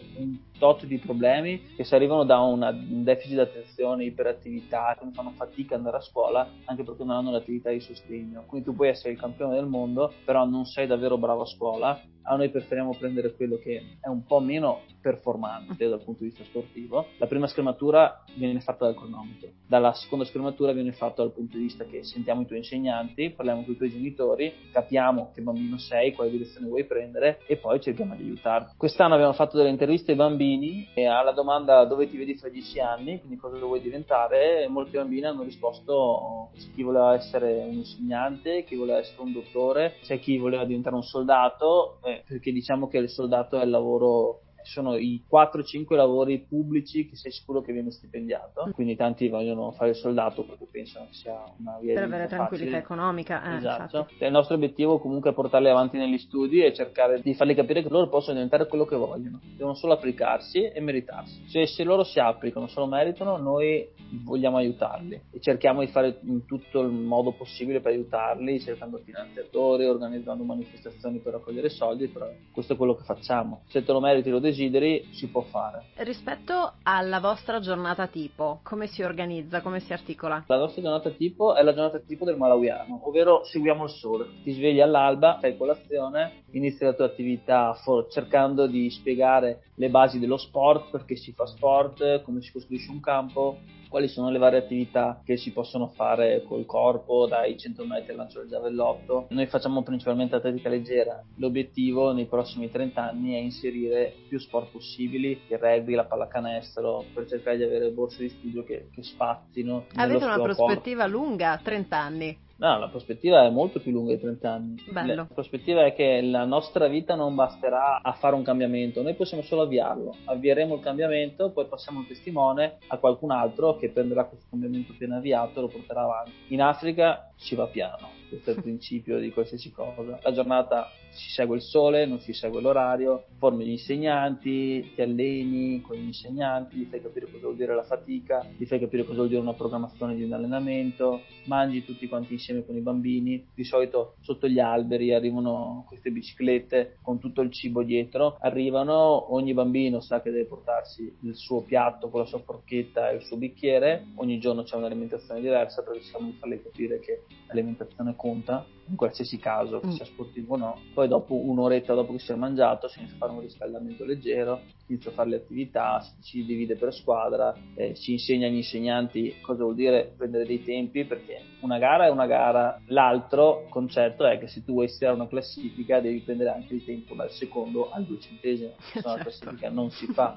tot 0.61 0.85
di 0.85 0.99
problemi 0.99 1.73
che 1.75 1.85
se 1.85 1.97
arrivano 1.97 2.25
da 2.25 2.39
una, 2.39 2.69
un 2.69 3.03
deficit 3.03 3.33
di 3.33 3.41
attenzione, 3.41 4.05
iperattività, 4.05 4.97
che 4.97 5.07
fanno 5.13 5.31
fatica 5.31 5.75
ad 5.75 5.81
andare 5.81 5.97
a 5.97 6.01
scuola 6.01 6.47
anche 6.67 6.85
perché 6.85 7.03
non 7.03 7.17
hanno 7.17 7.33
l'attività 7.33 7.71
di 7.71 7.81
sostegno. 7.81 8.45
Quindi 8.47 8.67
tu 8.67 8.77
puoi 8.77 8.89
essere 8.89 9.15
il 9.15 9.19
campione 9.19 9.55
del 9.55 9.67
mondo, 9.67 10.13
però 10.25 10.45
non 10.45 10.67
sei 10.67 10.87
davvero 10.87 11.17
bravo 11.17 11.43
a 11.43 11.47
scuola. 11.47 11.99
A 12.23 12.37
noi 12.37 12.51
preferiamo 12.51 12.95
prendere 12.97 13.35
quello 13.35 13.57
che 13.57 13.97
è 13.99 14.07
un 14.07 14.25
po' 14.25 14.41
meno 14.41 14.83
performante 15.01 15.89
dal 15.89 16.03
punto 16.03 16.23
di 16.23 16.29
vista 16.29 16.45
sportivo. 16.45 17.07
La 17.17 17.27
prima 17.27 17.47
schermatura 17.47 18.23
viene 18.37 18.61
fatta 18.61 18.85
dal 18.85 18.95
cronometro, 18.95 19.49
dalla 19.67 19.95
seconda 19.95 20.27
schermatura 20.27 20.73
viene 20.73 20.93
fatta 20.93 21.23
dal 21.23 21.33
punto 21.33 21.57
di 21.57 21.63
vista 21.65 21.85
che 21.85 22.05
sentiamo 22.05 22.43
i 22.43 22.47
tuoi 22.47 22.59
insegnanti, 22.59 23.31
parliamo 23.31 23.65
con 23.65 23.73
i 23.73 23.77
tuoi 23.77 23.91
genitori, 23.91 24.53
capiamo 24.71 25.31
che 25.35 25.41
bambino 25.41 25.79
sei, 25.79 26.13
quale 26.13 26.31
direzione 26.31 26.67
vuoi 26.67 26.85
prendere 26.85 27.41
e 27.47 27.57
poi 27.57 27.81
cerchiamo 27.81 28.15
di 28.15 28.25
aiutarti. 28.25 28.75
Quest'anno 28.77 29.15
abbiamo 29.15 29.33
fatto 29.33 29.57
delle 29.57 29.71
interviste 29.71 30.11
ai 30.11 30.19
bambini 30.19 30.50
bambini 30.51 30.89
e 30.95 31.07
alla 31.07 31.33
domanda 31.33 31.85
dove 31.85 32.09
ti 32.09 32.17
vedi 32.17 32.35
fra 32.35 32.49
dieci 32.49 32.81
anni, 32.81 33.19
quindi 33.19 33.37
cosa 33.37 33.59
vuoi 33.59 33.81
diventare, 33.81 34.67
molti 34.69 34.97
bambini 34.97 35.27
hanno 35.27 35.43
risposto 35.43 36.51
chi 36.75 36.83
voleva 36.83 37.15
essere 37.15 37.65
un 37.65 37.75
insegnante, 37.75 38.65
chi 38.65 38.75
voleva 38.77 38.99
essere 38.99 39.23
un 39.23 39.33
dottore, 39.33 39.97
c'è 40.03 40.19
chi 40.19 40.39
voleva 40.39 40.65
diventare 40.65 40.97
un 40.97 41.03
soldato, 41.03 41.99
eh, 42.03 42.25
perché 42.27 42.53
diciamo 42.53 42.89
che 42.89 42.99
il 42.99 43.09
soldato 43.09 43.59
è 43.59 43.65
il 43.65 43.71
lavoro 43.71 44.41
sono 44.65 44.97
i 44.97 45.23
4-5 45.31 45.95
lavori 45.95 46.39
pubblici 46.39 47.09
che 47.09 47.17
sei 47.17 47.33
sicuro 47.33 47.61
che 47.63 47.73
viene 47.73 47.91
stipendiato. 47.91 48.67
Mm. 48.67 48.71
Quindi 48.73 48.97
tanti 48.97 49.29
vogliono 49.29 49.71
fare 49.73 49.91
il 49.91 49.97
soldato 49.97 50.45
perché 50.45 50.67
pensano 50.71 51.07
che 51.07 51.15
sia 51.15 51.43
una 51.59 51.79
via 51.81 51.95
per 51.95 52.03
avere 52.05 52.27
tranquillità 52.27 52.71
facile. 52.71 52.79
economica. 52.79 53.43
Eh, 53.43 53.57
esatto. 53.57 54.09
Il 54.19 54.31
nostro 54.31 54.55
obiettivo 54.55 54.99
comunque 54.99 55.31
è 55.31 55.35
portarli 55.35 55.69
avanti 55.69 55.97
negli 55.97 56.19
studi 56.19 56.63
e 56.63 56.75
cercare 56.75 57.21
di 57.23 57.35
farli 57.35 57.55
capire 57.55 57.83
che 57.83 57.89
loro 57.89 58.09
possono 58.09 58.35
diventare 58.35 58.67
quello 58.67 58.85
che 58.85 58.97
vogliono, 58.97 59.41
devono 59.57 59.75
solo 59.75 59.95
applicarsi 59.95 60.63
e 60.65 60.81
meritarsi. 60.81 61.43
Se, 61.47 61.67
se 61.67 61.85
loro 61.85 62.05
si 62.05 62.19
applicano, 62.19 62.67
se 62.67 62.79
lo 62.79 62.87
meritano, 62.87 63.37
noi 63.37 63.89
vogliamo 64.25 64.57
aiutarli 64.57 65.21
e 65.31 65.41
cerchiamo 65.41 65.81
di 65.81 65.87
fare 65.87 66.19
in 66.23 66.45
tutto 66.45 66.81
il 66.81 66.91
modo 66.91 67.33
possibile 67.33 67.81
per 67.81 67.93
aiutarli, 67.93 68.61
cercando 68.61 68.99
finanziatori, 68.99 69.87
organizzando 69.87 70.45
manifestazioni 70.45 71.19
per 71.19 71.35
raccogliere 71.35 71.69
soldi, 71.69 72.09
però 72.09 72.29
questo 72.53 72.75
è 72.75 72.77
quello 72.77 72.95
che 72.95 73.05
facciamo. 73.05 73.63
Se 73.69 73.85
te 73.85 73.93
lo 73.93 74.01
meriti 74.01 74.31
lo 74.31 74.39
desideri 74.39 74.50
desideri 74.51 75.09
si 75.13 75.29
può 75.29 75.43
fare. 75.43 75.85
Rispetto 75.97 76.75
alla 76.83 77.21
vostra 77.21 77.61
giornata 77.61 78.07
tipo, 78.07 78.61
come 78.63 78.87
si 78.87 79.03
organizza, 79.03 79.61
come 79.61 79.81
si 79.81 79.93
articola? 79.93 80.45
La 80.47 80.59
nostra 80.59 80.83
giornata 80.83 81.11
tipo 81.11 81.55
è 81.55 81.63
la 81.63 81.73
giornata 81.73 81.99
tipo 81.99 82.25
del 82.25 82.37
malawiano, 82.37 83.01
ovvero 83.05 83.45
seguiamo 83.45 83.85
il 83.85 83.91
sole. 83.91 84.27
Ti 84.43 84.53
svegli 84.53 84.81
all'alba, 84.81 85.39
fai 85.41 85.57
colazione, 85.57 86.45
inizi 86.51 86.85
la 86.85 86.93
tua 86.93 87.07
attività 87.07 87.75
for- 87.75 88.09
cercando 88.11 88.67
di 88.67 88.91
spiegare 88.91 89.71
le 89.75 89.89
basi 89.89 90.19
dello 90.19 90.37
sport, 90.37 90.91
perché 90.91 91.17
si 91.17 91.33
fa 91.33 91.47
sport, 91.47 92.23
come 92.23 92.43
si 92.43 92.53
costruisce 92.53 92.91
un 92.91 93.01
campo, 93.01 93.59
quali 93.91 94.07
sono 94.07 94.31
le 94.31 94.39
varie 94.39 94.61
attività 94.61 95.21
che 95.25 95.37
si 95.37 95.51
possono 95.51 95.89
fare 95.89 96.45
col 96.47 96.65
corpo, 96.65 97.27
dai 97.27 97.59
100 97.59 97.85
metri 97.85 98.13
al 98.13 98.19
lancio 98.19 98.39
del 98.39 98.49
giavellotto. 98.49 99.27
Noi 99.31 99.47
facciamo 99.47 99.83
principalmente 99.83 100.37
atletica 100.37 100.69
leggera. 100.69 101.21
L'obiettivo 101.39 102.13
nei 102.13 102.27
prossimi 102.27 102.71
30 102.71 103.03
anni 103.03 103.35
è 103.35 103.39
inserire 103.39 104.15
più 104.29 104.39
sport 104.39 104.71
possibili, 104.71 105.41
il 105.49 105.59
rugby, 105.59 105.95
la 105.95 106.05
pallacanestro, 106.05 107.07
per 107.13 107.27
cercare 107.27 107.57
di 107.57 107.65
avere 107.65 107.91
borse 107.91 108.23
di 108.23 108.29
studio 108.29 108.63
che, 108.63 108.91
che 108.95 109.03
spazzino. 109.03 109.87
Avete 109.97 110.25
una 110.25 110.41
prospettiva 110.41 111.07
lunga, 111.07 111.61
30 111.61 111.99
anni. 111.99 112.39
No, 112.61 112.79
la 112.79 112.89
prospettiva 112.89 113.47
è 113.47 113.51
molto 113.51 113.81
più 113.81 113.91
lunga 113.91 114.13
di 114.13 114.21
30 114.21 114.53
anni. 114.53 114.75
Bello. 114.91 115.15
La 115.15 115.25
prospettiva 115.25 115.87
è 115.87 115.95
che 115.95 116.21
la 116.21 116.45
nostra 116.45 116.89
vita 116.89 117.15
non 117.15 117.35
basterà 117.35 118.03
a 118.03 118.13
fare 118.13 118.35
un 118.35 118.43
cambiamento, 118.43 119.03
noi 119.03 119.15
possiamo 119.15 119.43
solo 119.43 119.63
avviarlo. 119.63 120.15
Avvieremo 120.27 120.75
il 120.75 120.83
cambiamento, 120.83 121.53
poi 121.53 121.65
passiamo 121.65 122.01
il 122.01 122.07
testimone 122.07 122.77
a 122.89 122.99
qualcun 122.99 123.31
altro 123.31 123.77
che 123.77 123.89
prenderà 123.89 124.27
questo 124.27 124.47
cambiamento 124.51 124.93
appena 124.93 125.17
avviato 125.17 125.59
e 125.59 125.63
lo 125.63 125.69
porterà 125.69 126.03
avanti. 126.03 126.33
In 126.49 126.61
Africa 126.61 127.33
si 127.35 127.55
va 127.55 127.67
piano 127.67 128.20
questo 128.31 128.51
è 128.51 128.55
il 128.55 128.63
principio 128.63 129.19
di 129.19 129.33
qualsiasi 129.33 129.73
cosa. 129.73 130.19
La 130.23 130.33
giornata 130.33 130.89
si 131.11 131.29
segue 131.31 131.57
il 131.57 131.63
sole, 131.63 132.07
non 132.07 132.21
si 132.21 132.33
segue 132.33 132.61
l'orario, 132.61 133.25
formi 133.39 133.67
gli 133.67 133.71
insegnanti, 133.71 134.93
ti 134.95 135.03
alleni 135.03 135.81
con 135.81 135.97
gli 135.97 136.05
insegnanti, 136.05 136.77
gli 136.77 136.85
fai 136.85 137.03
capire 137.03 137.27
cosa 137.27 137.47
vuol 137.47 137.57
dire 137.57 137.75
la 137.75 137.83
fatica, 137.83 138.47
gli 138.57 138.65
fai 138.65 138.79
capire 138.79 139.03
cosa 139.03 139.17
vuol 139.17 139.29
dire 139.29 139.41
una 139.41 139.55
programmazione 139.55 140.15
di 140.15 140.23
un 140.23 140.33
allenamento, 140.33 141.23
mangi 141.47 141.85
tutti 141.85 142.07
quanti 142.09 142.35
insieme 142.35 142.65
con 142.65 142.77
i 142.77 142.81
bambini. 142.81 143.45
Di 143.53 143.65
solito 143.65 144.15
sotto 144.21 144.49
gli 144.49 144.61
alberi 144.61 145.13
arrivano 145.13 145.85
queste 145.89 146.11
biciclette 146.11 146.99
con 147.03 147.19
tutto 147.19 147.41
il 147.41 147.51
cibo 147.51 147.83
dietro, 147.83 148.37
arrivano, 148.41 149.35
ogni 149.35 149.53
bambino 149.53 150.01
sa 150.01 150.23
che 150.23 150.31
deve 150.31 150.45
portarsi 150.45 151.13
il 151.23 151.35
suo 151.35 151.63
piatto 151.63 152.09
con 152.09 152.21
la 152.21 152.27
sua 152.27 152.39
forchetta 152.39 153.11
e 153.11 153.17
il 153.17 153.23
suo 153.23 153.37
bicchiere, 153.37 154.07
ogni 154.17 154.39
giorno 154.39 154.63
c'è 154.63 154.77
un'alimentazione 154.77 155.41
diversa 155.41 155.83
perché 155.83 156.03
cerchiamo 156.03 156.27
di 156.31 156.37
farle 156.39 156.63
capire 156.63 157.01
che 157.01 157.23
l'alimentazione 157.49 158.15
conta 158.21 158.67
in 158.91 158.97
qualsiasi 158.97 159.39
caso, 159.39 159.81
mm. 159.85 159.91
sia 159.91 160.05
sportivo 160.05 160.55
o 160.55 160.57
no. 160.59 160.81
Poi 160.93 161.09
dopo 161.09 161.35
un'oretta 161.35 161.95
dopo 161.95 162.13
che 162.13 162.19
si 162.19 162.33
è 162.33 162.35
mangiato 162.35 162.89
si 162.89 162.99
inizia 162.99 163.17
a 163.17 163.19
fare 163.21 163.33
un 163.33 163.41
riscaldamento 163.41 164.05
leggero, 164.05 164.63
si 164.85 164.93
inizia 164.93 165.11
a 165.11 165.15
fare 165.15 165.31
le 165.31 165.37
attività, 165.37 166.05
si, 166.19 166.45
divide 166.45 166.77
per 166.77 166.93
squadra, 166.93 167.57
eh, 167.77 167.95
si 167.95 168.13
insegna 168.13 168.49
agli 168.49 168.57
insegnanti 168.57 169.37
cosa 169.41 169.63
vuol 169.63 169.77
dire 169.77 170.13
prendere 170.17 170.45
dei 170.45 170.63
tempi 170.63 171.05
perché 171.05 171.41
una 171.61 171.79
gara 171.79 172.07
è 172.07 172.11
una 172.11 172.27
gara, 172.27 172.81
l'altro 172.87 173.67
concetto 173.71 174.27
è 174.27 174.39
che 174.39 174.49
se 174.49 174.65
tu 174.65 174.73
vuoi 174.73 174.89
stirare 174.89 175.17
una 175.17 175.29
classifica 175.29 176.01
devi 176.01 176.21
prendere 176.21 176.51
anche 176.51 176.75
il 176.75 176.85
tempo 176.85 177.15
dal 177.15 177.31
secondo 177.31 177.91
al 177.91 178.05
duecentesimo, 178.05 178.75
se 178.93 179.01
no 179.05 179.15
la 179.15 179.23
certo. 179.23 179.31
classifica 179.31 179.71
non 179.71 179.91
si 179.91 180.07
fa. 180.07 180.37